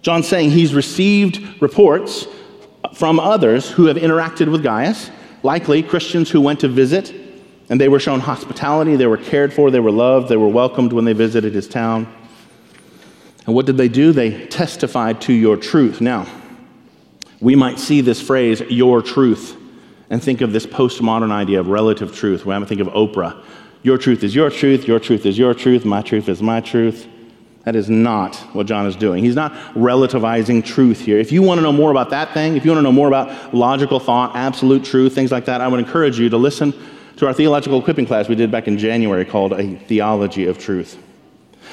[0.00, 2.26] John's saying he's received reports
[2.94, 5.12] from others who have interacted with Gaius,
[5.44, 7.14] likely Christians who went to visit,
[7.68, 10.92] and they were shown hospitality, they were cared for, they were loved, they were welcomed
[10.92, 12.12] when they visited his town.
[13.46, 14.12] And what did they do?
[14.12, 16.00] They testified to your truth.
[16.00, 16.26] Now,
[17.40, 19.56] we might see this phrase, your truth,
[20.10, 22.46] and think of this postmodern idea of relative truth.
[22.46, 23.42] We might think of Oprah
[23.82, 27.08] your truth is your truth, your truth is your truth, my truth is my truth.
[27.64, 29.22] That is not what John is doing.
[29.22, 31.18] He's not relativizing truth here.
[31.18, 33.08] If you want to know more about that thing, if you want to know more
[33.08, 36.72] about logical thought, absolute truth, things like that, I would encourage you to listen
[37.16, 40.98] to our theological equipping class we did back in January called A Theology of Truth.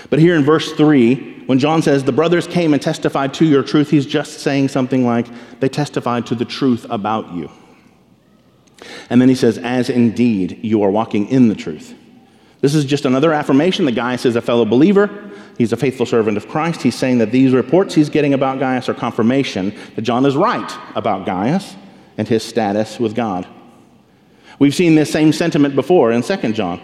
[0.09, 3.63] But here in verse 3, when John says, The brothers came and testified to your
[3.63, 5.27] truth, he's just saying something like,
[5.59, 7.51] They testified to the truth about you.
[9.09, 11.95] And then he says, As indeed you are walking in the truth.
[12.61, 15.31] This is just another affirmation The Gaius is a fellow believer.
[15.57, 16.81] He's a faithful servant of Christ.
[16.81, 20.71] He's saying that these reports he's getting about Gaius are confirmation that John is right
[20.95, 21.75] about Gaius
[22.17, 23.45] and his status with God.
[24.59, 26.81] We've seen this same sentiment before in 2 John.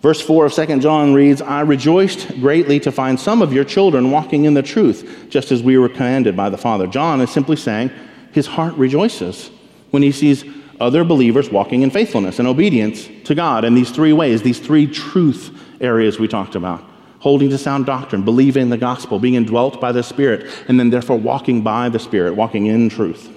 [0.00, 4.10] Verse 4 of 2 John reads, I rejoiced greatly to find some of your children
[4.10, 6.86] walking in the truth, just as we were commanded by the Father.
[6.86, 7.90] John is simply saying
[8.32, 9.50] his heart rejoices
[9.90, 10.44] when he sees
[10.80, 14.86] other believers walking in faithfulness and obedience to God in these three ways, these three
[14.86, 15.50] truth
[15.82, 16.82] areas we talked about
[17.20, 21.18] holding to sound doctrine, believing the gospel, being indwelt by the Spirit, and then therefore
[21.18, 23.28] walking by the Spirit, walking in truth.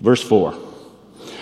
[0.00, 0.65] Verse 4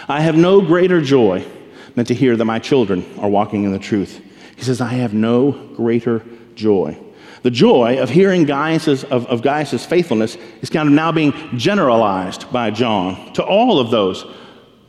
[0.08, 1.46] I have no greater joy
[1.94, 4.20] than to hear that my children are walking in the truth.
[4.56, 6.22] He says, I have no greater
[6.54, 6.98] joy.
[7.42, 12.50] The joy of hearing Gaius's, of, of Gaius's faithfulness is kind of now being generalized
[12.50, 14.24] by John to all of those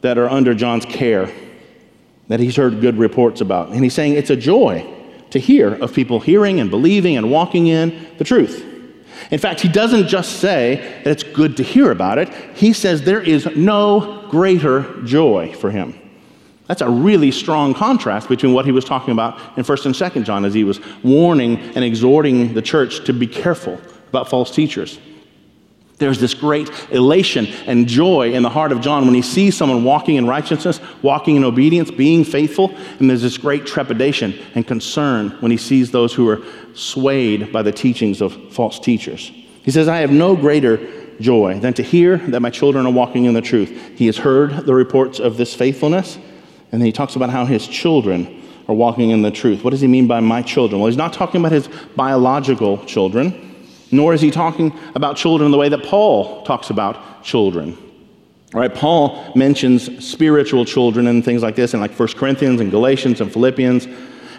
[0.02, 1.32] that are under John's care
[2.28, 3.70] that he's heard good reports about.
[3.70, 4.86] And he's saying it's a joy
[5.32, 8.75] to hear of people hearing and believing and walking in the truth.
[9.32, 13.02] In fact, he doesn't just say that it's good to hear about it, he says
[13.02, 16.00] there is no greater joy for him.
[16.68, 20.26] That's a really strong contrast between what he was talking about in 1st and 2nd
[20.26, 25.00] John as he was warning and exhorting the church to be careful about false teachers.
[25.98, 29.86] There's this great elation and joy in the heart of John when he sees someone
[29.86, 35.30] walking in righteousness, walking in obedience, being faithful, and there's this great trepidation and concern
[35.40, 36.42] when he sees those who are
[36.74, 39.32] swayed by the teachings of false teachers.
[39.64, 40.80] He says, I have no greater
[41.22, 43.98] joy than to hear that my children are walking in the truth.
[43.98, 46.18] He has heard the reports of this faithfulness,
[46.74, 49.64] and then he talks about how his children are walking in the truth.
[49.64, 50.82] What does he mean by my children?
[50.82, 53.45] Well, he's not talking about his biological children
[53.96, 57.78] nor is he talking about children the way that Paul talks about children.
[58.54, 58.74] Right?
[58.74, 63.32] Paul mentions spiritual children and things like this in like 1 Corinthians and Galatians and
[63.32, 63.88] Philippians.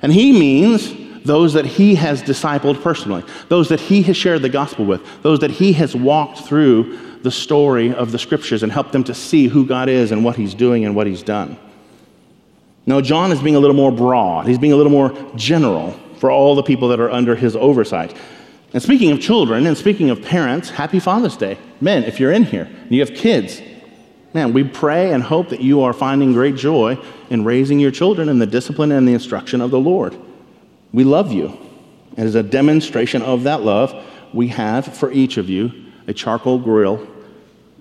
[0.01, 4.49] And he means those that he has discipled personally, those that he has shared the
[4.49, 8.93] gospel with, those that he has walked through the story of the scriptures and helped
[8.93, 11.59] them to see who God is and what he's doing and what he's done.
[12.87, 16.31] Now, John is being a little more broad, he's being a little more general for
[16.31, 18.17] all the people that are under his oversight.
[18.73, 21.59] And speaking of children and speaking of parents, happy Father's Day.
[21.81, 23.63] Men, if you're in here and you have kids,
[24.35, 26.99] man, we pray and hope that you are finding great joy
[27.31, 30.17] in raising your children in the discipline and the instruction of the Lord.
[30.93, 31.59] We love you.
[32.17, 33.95] And as a demonstration of that love,
[34.33, 35.73] we have for each of you
[36.07, 37.07] a charcoal grill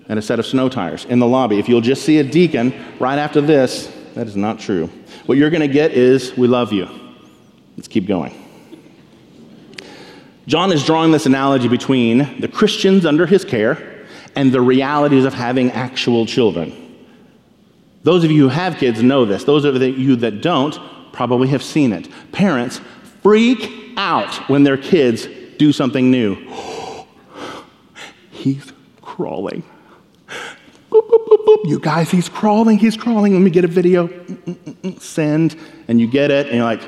[0.08, 1.58] and a set of snow tires in the lobby.
[1.58, 4.86] If you'll just see a deacon right after this, that is not true.
[5.26, 6.88] What you're going to get is, we love you.
[7.76, 8.45] Let's keep going.
[10.46, 14.06] John is drawing this analogy between the Christians under his care
[14.36, 16.72] and the realities of having actual children.
[18.04, 19.42] Those of you who have kids know this.
[19.42, 20.78] Those of you that don't
[21.12, 22.08] probably have seen it.
[22.30, 22.80] Parents
[23.22, 25.26] freak out when their kids
[25.58, 26.36] do something new.
[28.30, 29.64] he's crawling.
[30.92, 33.32] Boop, boop, boop, you guys, he's crawling, he's crawling.
[33.32, 34.06] Let me get a video.
[34.06, 35.56] Mm, mm, mm, send.
[35.88, 36.82] And you get it, and you're like,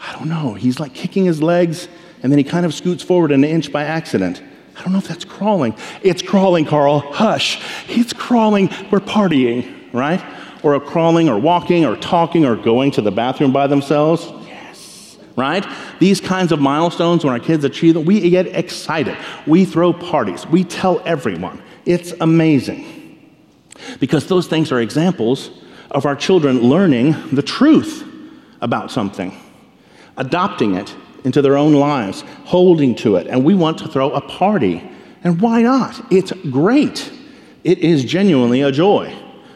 [0.00, 0.52] I don't know.
[0.52, 1.88] He's like kicking his legs
[2.26, 4.42] and then he kind of scoots forward an inch by accident.
[4.76, 5.76] I don't know if that's crawling.
[6.02, 6.98] It's crawling, Carl.
[6.98, 7.62] Hush.
[7.88, 8.68] It's crawling.
[8.90, 10.20] We're partying, right?
[10.64, 14.28] Or a crawling or walking or talking or going to the bathroom by themselves.
[14.44, 15.18] Yes.
[15.36, 15.64] Right?
[16.00, 19.16] These kinds of milestones, when our kids achieve them, we get excited.
[19.46, 20.48] We throw parties.
[20.48, 21.62] We tell everyone.
[21.84, 23.20] It's amazing.
[24.00, 25.52] Because those things are examples
[25.92, 28.02] of our children learning the truth
[28.60, 29.32] about something,
[30.16, 30.92] adopting it,
[31.26, 33.26] into their own lives, holding to it.
[33.26, 34.80] And we want to throw a party.
[35.24, 36.00] And why not?
[36.10, 37.12] It's great.
[37.64, 39.12] It is genuinely a joy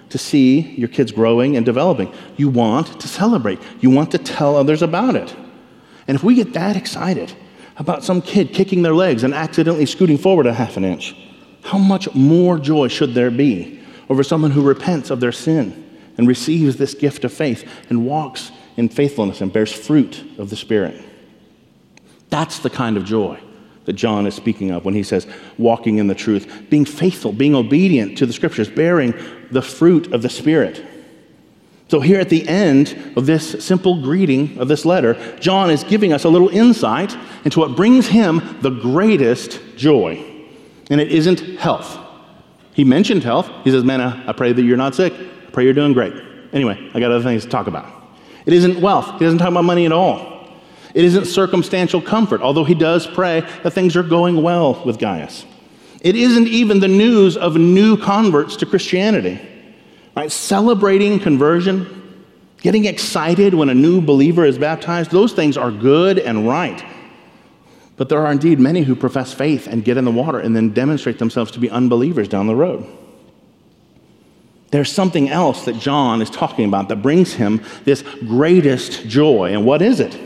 [0.08, 2.12] to see your kids growing and developing.
[2.36, 5.34] You want to celebrate, you want to tell others about it.
[6.08, 7.32] And if we get that excited
[7.76, 11.14] about some kid kicking their legs and accidentally scooting forward a half an inch,
[11.62, 16.26] how much more joy should there be over someone who repents of their sin and
[16.26, 21.04] receives this gift of faith and walks in faithfulness and bears fruit of the Spirit?
[22.30, 23.38] That's the kind of joy
[23.84, 25.26] that John is speaking of when he says
[25.58, 29.14] walking in the truth, being faithful, being obedient to the scriptures, bearing
[29.50, 30.84] the fruit of the Spirit.
[31.88, 36.12] So, here at the end of this simple greeting of this letter, John is giving
[36.12, 40.24] us a little insight into what brings him the greatest joy.
[40.88, 41.98] And it isn't health.
[42.74, 43.50] He mentioned health.
[43.64, 45.12] He says, Man, I pray that you're not sick.
[45.12, 46.14] I pray you're doing great.
[46.52, 47.92] Anyway, I got other things to talk about.
[48.46, 49.18] It isn't wealth.
[49.18, 50.29] He doesn't talk about money at all.
[50.94, 55.44] It isn't circumstantial comfort, although he does pray that things are going well with Gaius.
[56.00, 59.40] It isn't even the news of new converts to Christianity.
[60.16, 60.32] Right?
[60.32, 62.24] Celebrating conversion,
[62.58, 66.84] getting excited when a new believer is baptized, those things are good and right.
[67.96, 70.70] But there are indeed many who profess faith and get in the water and then
[70.70, 72.86] demonstrate themselves to be unbelievers down the road.
[74.70, 79.52] There's something else that John is talking about that brings him this greatest joy.
[79.52, 80.18] And what is it?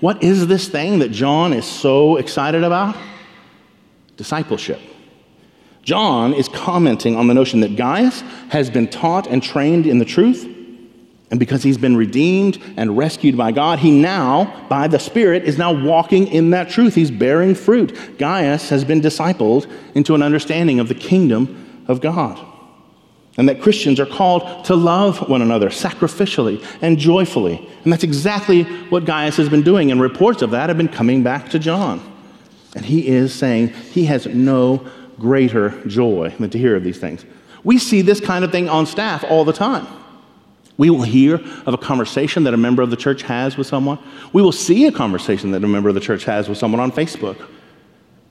[0.00, 2.96] What is this thing that John is so excited about?
[4.16, 4.80] Discipleship.
[5.82, 10.04] John is commenting on the notion that Gaius has been taught and trained in the
[10.04, 10.44] truth,
[11.30, 15.58] and because he's been redeemed and rescued by God, he now, by the Spirit, is
[15.58, 16.94] now walking in that truth.
[16.94, 18.18] He's bearing fruit.
[18.18, 22.38] Gaius has been discipled into an understanding of the kingdom of God
[23.38, 27.66] and that Christians are called to love one another sacrificially and joyfully.
[27.84, 31.22] And that's exactly what Gaius has been doing, and reports of that have been coming
[31.22, 32.02] back to John.
[32.74, 34.86] And he is saying he has no
[35.18, 37.24] greater joy than to hear of these things.
[37.64, 39.86] We see this kind of thing on staff all the time.
[40.76, 41.36] We will hear
[41.66, 43.98] of a conversation that a member of the church has with someone.
[44.32, 46.92] We will see a conversation that a member of the church has with someone on
[46.92, 47.48] Facebook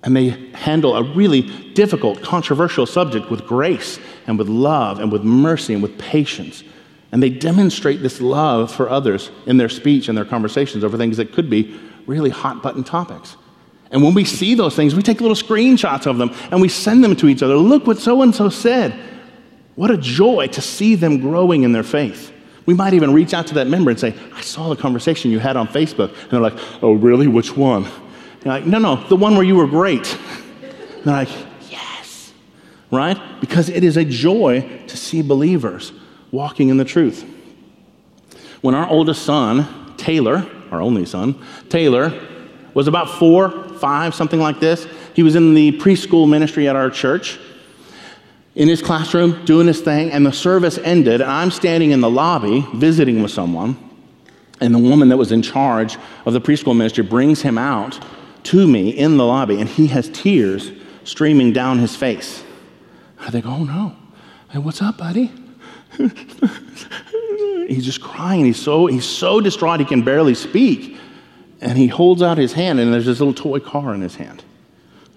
[0.08, 1.42] and they handle a really
[1.74, 6.64] difficult, controversial subject with grace and with love and with mercy and with patience.
[7.12, 11.18] And they demonstrate this love for others in their speech and their conversations over things
[11.18, 13.36] that could be really hot button topics.
[13.92, 17.04] And when we see those things, we take little screenshots of them and we send
[17.04, 17.58] them to each other.
[17.58, 18.98] Look what so and so said.
[19.76, 22.32] What a joy to see them growing in their faith.
[22.66, 25.40] We might even reach out to that member and say, I saw the conversation you
[25.40, 26.14] had on Facebook.
[26.14, 27.28] And they're like, Oh, really?
[27.28, 27.86] Which one?
[28.44, 30.14] You're like, No, no, the one where you were great.
[30.14, 31.30] And they're like,
[31.70, 32.34] Yes.
[32.92, 33.18] Right?
[33.40, 35.92] Because it is a joy to see believers
[36.32, 37.26] walking in the truth.
[38.62, 42.14] When our oldest son, Taylor, our only son, Taylor,
[42.74, 46.90] was about four, five, something like this, he was in the preschool ministry at our
[46.90, 47.40] church
[48.58, 52.10] in his classroom doing his thing, and the service ended, and I'm standing in the
[52.10, 53.78] lobby visiting with someone,
[54.60, 58.04] and the woman that was in charge of the preschool ministry brings him out
[58.48, 60.72] to me in the lobby, and he has tears
[61.04, 62.44] streaming down his face.
[63.20, 63.96] I think, oh no.
[64.50, 65.32] Hey, what's up, buddy?
[67.68, 68.46] he's just crying.
[68.46, 70.98] He's so, he's so distraught he can barely speak.
[71.60, 74.44] And he holds out his hand, and there's this little toy car in his hand.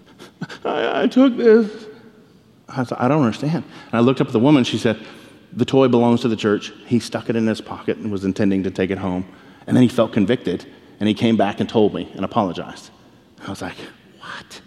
[0.64, 1.86] I, I took this.
[2.68, 3.62] I said, I don't understand.
[3.92, 4.64] And I looked up at the woman.
[4.64, 4.98] She said,
[5.52, 6.72] The toy belongs to the church.
[6.86, 9.26] He stuck it in his pocket and was intending to take it home.
[9.66, 10.66] And then he felt convicted
[10.98, 12.89] and he came back and told me and apologized.
[13.46, 13.76] I was like,
[14.18, 14.60] What?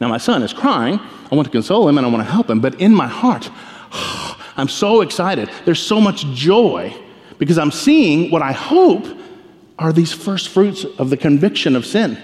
[0.00, 1.00] Now, my son is crying.
[1.30, 2.60] I want to console him and I want to help him.
[2.60, 3.50] But in my heart,
[4.56, 5.50] I'm so excited.
[5.64, 6.94] There's so much joy
[7.38, 9.06] because I'm seeing what I hope
[9.78, 12.18] are these first fruits of the conviction of sin.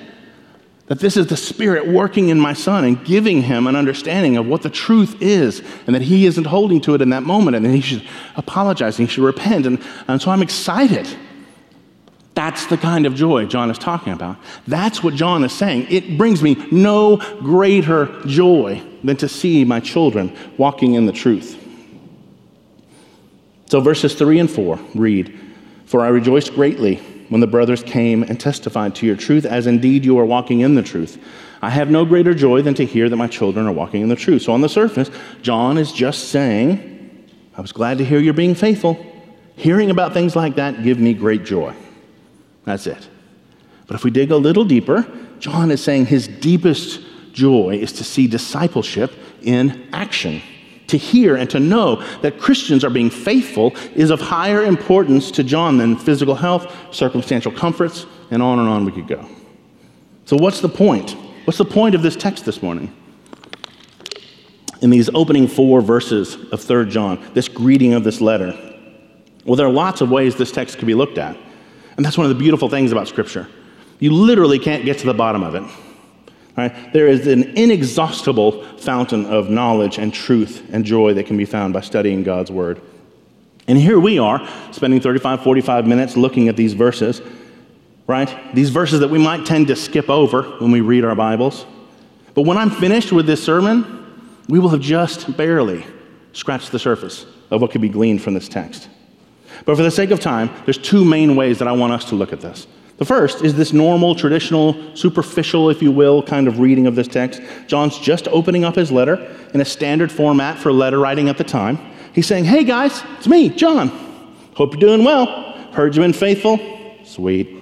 [0.86, 4.46] That this is the Spirit working in my son and giving him an understanding of
[4.46, 7.64] what the truth is, and that he isn't holding to it in that moment, and
[7.64, 8.03] that he should
[8.36, 9.66] apologize and he should repent.
[9.66, 11.09] And, and so I'm excited.
[12.35, 14.37] That's the kind of joy John is talking about.
[14.66, 15.87] That's what John is saying.
[15.91, 21.57] It brings me no greater joy than to see my children walking in the truth.
[23.66, 25.39] So verses 3 and 4 read
[25.87, 26.97] For I rejoiced greatly
[27.28, 30.74] when the brothers came and testified to your truth, as indeed you are walking in
[30.74, 31.22] the truth.
[31.62, 34.16] I have no greater joy than to hear that my children are walking in the
[34.16, 34.43] truth.
[34.43, 35.11] So, on the surface,
[35.43, 39.07] John is just saying, I was glad to hear you're being faithful.
[39.57, 41.74] Hearing about things like that give me great joy.
[42.65, 43.09] That's it.
[43.87, 45.07] But if we dig a little deeper,
[45.39, 47.01] John is saying his deepest
[47.33, 50.43] joy is to see discipleship in action
[50.91, 55.45] to hear and to know that Christians are being faithful is of higher importance to
[55.45, 59.27] John than physical health, circumstantial comforts, and on and on we could go.
[60.25, 61.17] So, what's the point?
[61.45, 62.93] What's the point of this text this morning?
[64.83, 68.57] In these opening four verses of 3 John, this greeting of this letter,
[69.45, 71.37] well, there are lots of ways this text could be looked at.
[72.01, 73.46] And that's one of the beautiful things about Scripture.
[73.98, 75.62] You literally can't get to the bottom of it.
[76.57, 76.90] Right?
[76.94, 81.74] There is an inexhaustible fountain of knowledge and truth and joy that can be found
[81.74, 82.80] by studying God's Word.
[83.68, 87.20] And here we are, spending 35, 45 minutes looking at these verses,
[88.07, 88.34] right?
[88.55, 91.66] These verses that we might tend to skip over when we read our Bibles.
[92.32, 95.84] But when I'm finished with this sermon, we will have just barely
[96.32, 98.88] scratched the surface of what could be gleaned from this text.
[99.65, 102.15] But for the sake of time, there's two main ways that I want us to
[102.15, 102.67] look at this.
[103.01, 107.09] The first is this normal, traditional, superficial, if you will, kind of reading of this
[107.09, 107.41] text.
[107.67, 109.15] John's just opening up his letter
[109.55, 111.79] in a standard format for letter writing at the time.
[112.15, 113.89] He's saying, Hey guys, it's me, John.
[114.55, 115.27] Hope you're doing well.
[115.73, 116.59] Heard you've been faithful.
[117.05, 117.57] Sweet.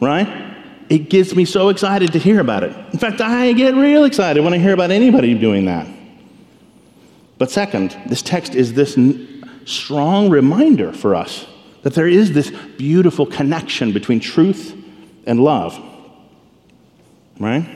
[0.00, 0.54] Right?
[0.88, 2.74] It gets me so excited to hear about it.
[2.92, 5.86] In fact, I get real excited when I hear about anybody doing that.
[7.38, 8.96] But second, this text is this
[9.66, 11.46] strong reminder for us
[11.82, 14.74] that there is this beautiful connection between truth
[15.26, 15.78] and love.
[17.38, 17.68] Right?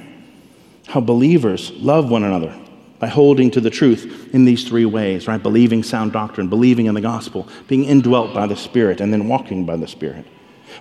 [0.87, 2.59] How believers love one another
[2.99, 5.43] by holding to the truth in these three ways, right?
[5.43, 9.65] Believing sound doctrine, believing in the gospel, being indwelt by the Spirit, and then walking
[9.65, 10.27] by the Spirit.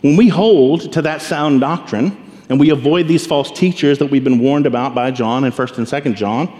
[0.01, 2.17] When we hold to that sound doctrine
[2.49, 5.77] and we avoid these false teachers that we've been warned about by John and 1st
[5.77, 6.51] and 2nd John,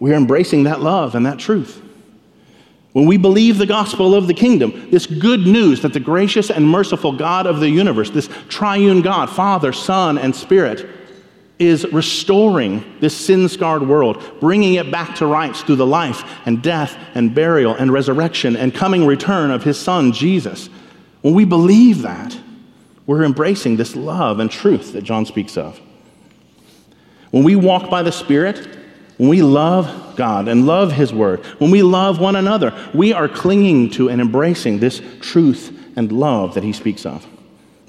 [0.00, 1.82] we are embracing that love and that truth.
[2.96, 6.66] When we believe the gospel of the kingdom, this good news that the gracious and
[6.66, 10.88] merciful God of the universe, this triune God, Father, Son, and Spirit,
[11.58, 16.62] is restoring this sin scarred world, bringing it back to rights through the life and
[16.62, 20.70] death and burial and resurrection and coming return of his Son, Jesus.
[21.20, 22.34] When we believe that,
[23.04, 25.78] we're embracing this love and truth that John speaks of.
[27.30, 28.66] When we walk by the Spirit,
[29.16, 33.28] when we love God and love His Word, when we love one another, we are
[33.28, 37.26] clinging to and embracing this truth and love that He speaks of.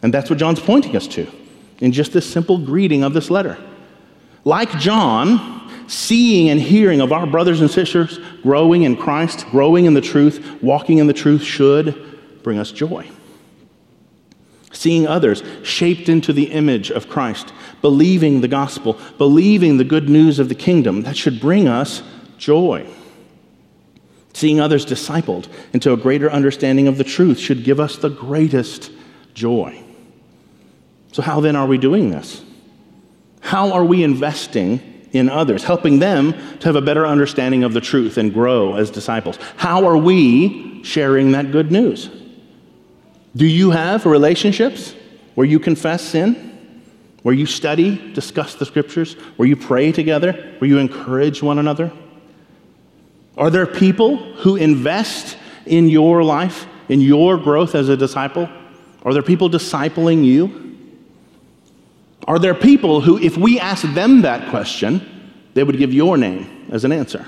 [0.02, 1.28] And that's what John's pointing us to
[1.80, 3.58] in just this simple greeting of this letter.
[4.46, 9.94] Like John, seeing and hearing of our brothers and sisters growing in Christ, growing in
[9.94, 13.10] the truth, walking in the truth should bring us joy.
[14.78, 17.52] Seeing others shaped into the image of Christ,
[17.82, 21.02] believing the gospel, believing the good news of the kingdom.
[21.02, 22.04] That should bring us
[22.38, 22.88] joy.
[24.34, 28.92] Seeing others discipled into a greater understanding of the truth should give us the greatest
[29.34, 29.84] joy.
[31.12, 32.44] So, how then are we doing this?
[33.40, 34.80] How are we investing
[35.12, 38.92] in others, helping them to have a better understanding of the truth and grow as
[38.92, 39.40] disciples?
[39.56, 42.10] How are we sharing that good news?
[43.38, 44.96] Do you have relationships
[45.36, 46.34] where you confess sin,
[47.22, 51.92] where you study, discuss the scriptures, where you pray together, where you encourage one another?
[53.38, 58.50] Are there people who invest in your life, in your growth as a disciple?
[59.04, 60.76] Are there people discipling you?
[62.28, 66.68] Are there people who, if we asked them that question, they would give your name
[66.72, 67.24] as an answer?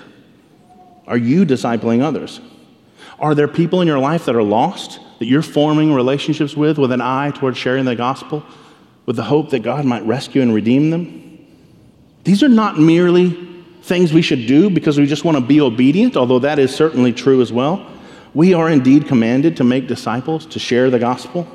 [1.05, 2.41] Are you discipling others?
[3.19, 6.91] Are there people in your life that are lost, that you're forming relationships with, with
[6.91, 8.43] an eye towards sharing the gospel,
[9.05, 11.45] with the hope that God might rescue and redeem them?
[12.23, 13.47] These are not merely
[13.83, 17.13] things we should do because we just want to be obedient, although that is certainly
[17.13, 17.85] true as well.
[18.33, 21.47] We are indeed commanded to make disciples, to share the gospel.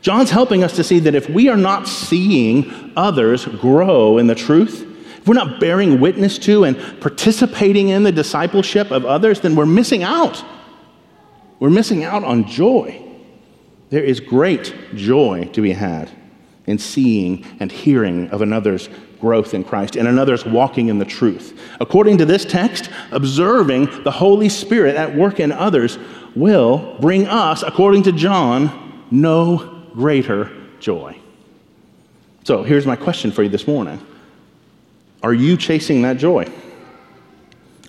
[0.00, 4.34] John's helping us to see that if we are not seeing others grow in the
[4.34, 4.84] truth,
[5.18, 9.66] if we're not bearing witness to and participating in the discipleship of others, then we're
[9.66, 10.42] missing out.
[11.60, 13.02] We're missing out on joy.
[13.90, 16.10] There is great joy to be had
[16.66, 18.88] in seeing and hearing of another's
[19.20, 21.58] growth in Christ and another's walking in the truth.
[21.80, 25.98] According to this text, observing the Holy Spirit at work in others
[26.36, 31.18] will bring us, according to John, no greater joy.
[32.44, 34.00] So here's my question for you this morning
[35.22, 36.46] Are you chasing that joy?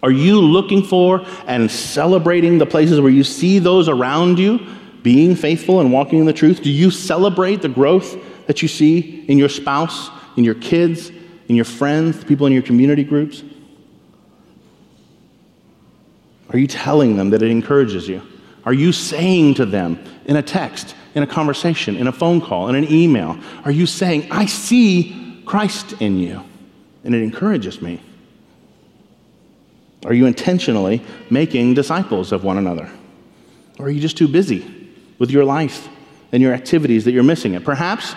[0.02, 4.66] Are you looking for and celebrating the places where you see those around you
[5.04, 6.64] being faithful and walking in the truth?
[6.64, 11.12] Do you celebrate the growth that you see in your spouse, in your kids,
[11.48, 13.44] in your friends, people in your community groups?
[16.52, 18.22] Are you telling them that it encourages you?
[18.66, 22.70] Are you saying to them in a text, in a conversation, in a phone call,
[22.70, 23.38] in an email?
[23.66, 26.44] Are you saying, I see Christ in you,
[27.04, 28.02] and it encourages me?
[30.06, 32.90] Are you intentionally making disciples of one another?
[33.78, 35.90] Or are you just too busy with your life
[36.32, 37.64] and your activities that you're missing it?
[37.64, 38.16] Perhaps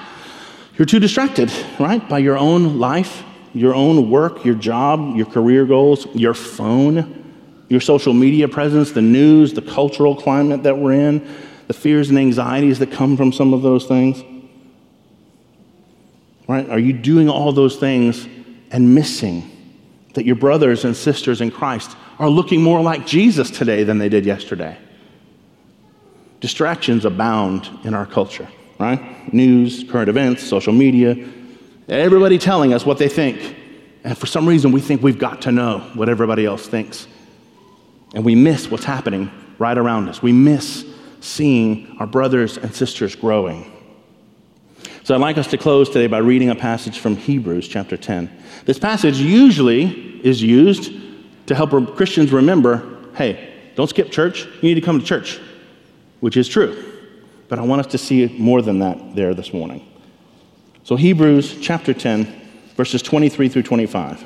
[0.79, 3.23] you're too distracted, right, by your own life,
[3.53, 7.19] your own work, your job, your career goals, your phone,
[7.69, 11.27] your social media presence, the news, the cultural climate that we're in,
[11.67, 14.23] the fears and anxieties that come from some of those things?
[16.47, 16.69] Right?
[16.69, 18.27] Are you doing all those things
[18.71, 19.52] and missing
[20.15, 24.09] that your brothers and sisters in Christ are looking more like Jesus today than they
[24.09, 24.77] did yesterday?
[26.41, 28.49] Distractions abound in our culture,
[28.79, 29.33] right?
[29.33, 31.17] News, current events, social media,
[31.89, 33.57] everybody telling us what they think.
[34.05, 37.07] And for some reason, we think we've got to know what everybody else thinks.
[38.15, 40.23] And we miss what's happening right around us.
[40.23, 40.85] We miss
[41.21, 43.71] seeing our brothers and sisters growing.
[45.05, 48.31] So I'd like us to close today by reading a passage from Hebrews chapter 10.
[48.67, 50.93] This passage usually is used
[51.47, 55.39] to help Christians remember hey, don't skip church, you need to come to church,
[56.21, 56.83] which is true.
[57.49, 59.87] But I want us to see more than that there this morning.
[60.85, 62.25] So, Hebrews chapter 10,
[62.77, 64.25] verses 23 through 25.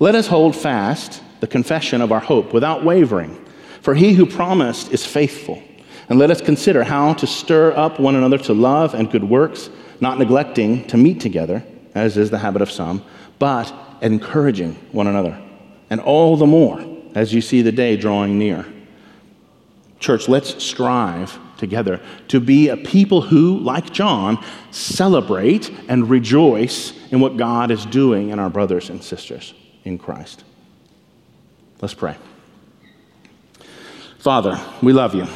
[0.00, 3.44] Let us hold fast the confession of our hope without wavering,
[3.82, 5.62] for he who promised is faithful.
[6.08, 9.70] And let us consider how to stir up one another to love and good works,
[10.00, 13.04] not neglecting to meet together, as is the habit of some,
[13.38, 15.40] but encouraging one another.
[15.90, 16.84] And all the more
[17.14, 18.66] as you see the day drawing near.
[20.00, 27.20] Church, let's strive together to be a people who, like John, celebrate and rejoice in
[27.20, 30.44] what God is doing in our brothers and sisters in Christ.
[31.80, 32.16] Let's pray.
[34.18, 35.26] Father, we love you.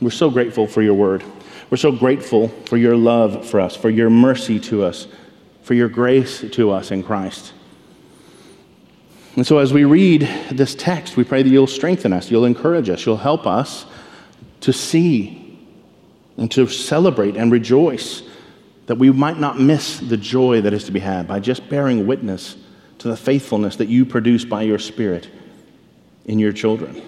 [0.00, 1.24] We're so grateful for your word.
[1.70, 5.06] We're so grateful for your love for us, for your mercy to us,
[5.62, 7.52] for your grace to us in Christ.
[9.36, 12.88] And so, as we read this text, we pray that you'll strengthen us, you'll encourage
[12.88, 13.86] us, you'll help us
[14.60, 15.58] to see
[16.36, 18.22] and to celebrate and rejoice
[18.86, 22.06] that we might not miss the joy that is to be had by just bearing
[22.06, 22.56] witness
[22.98, 25.28] to the faithfulness that you produce by your Spirit
[26.26, 27.02] in your children.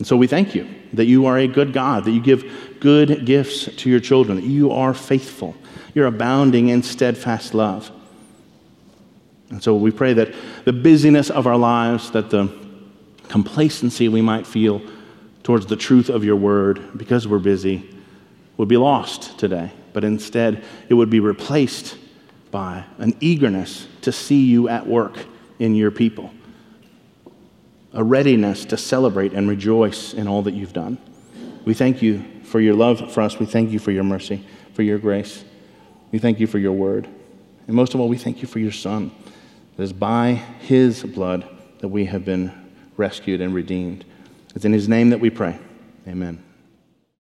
[0.00, 3.26] And so we thank you that you are a good God, that you give good
[3.26, 5.54] gifts to your children, that you are faithful,
[5.94, 7.92] you're abounding in steadfast love.
[9.50, 10.34] And so we pray that
[10.64, 12.50] the busyness of our lives, that the
[13.28, 14.80] complacency we might feel
[15.42, 17.88] towards the truth of your word because we're busy,
[18.56, 19.70] would be lost today.
[19.92, 21.96] but instead it would be replaced
[22.50, 25.16] by an eagerness to see you at work
[25.58, 26.30] in your people,
[27.92, 30.98] a readiness to celebrate and rejoice in all that you've done.
[31.64, 33.38] We thank you for your love for us.
[33.38, 35.44] We thank you for your mercy, for your grace.
[36.12, 37.08] We thank you for your word.
[37.66, 39.12] And most of all, we thank you for your Son.
[39.78, 42.52] It is by his blood that we have been
[42.96, 44.04] rescued and redeemed.
[44.54, 45.58] It's in his name that we pray.
[46.08, 46.42] Amen.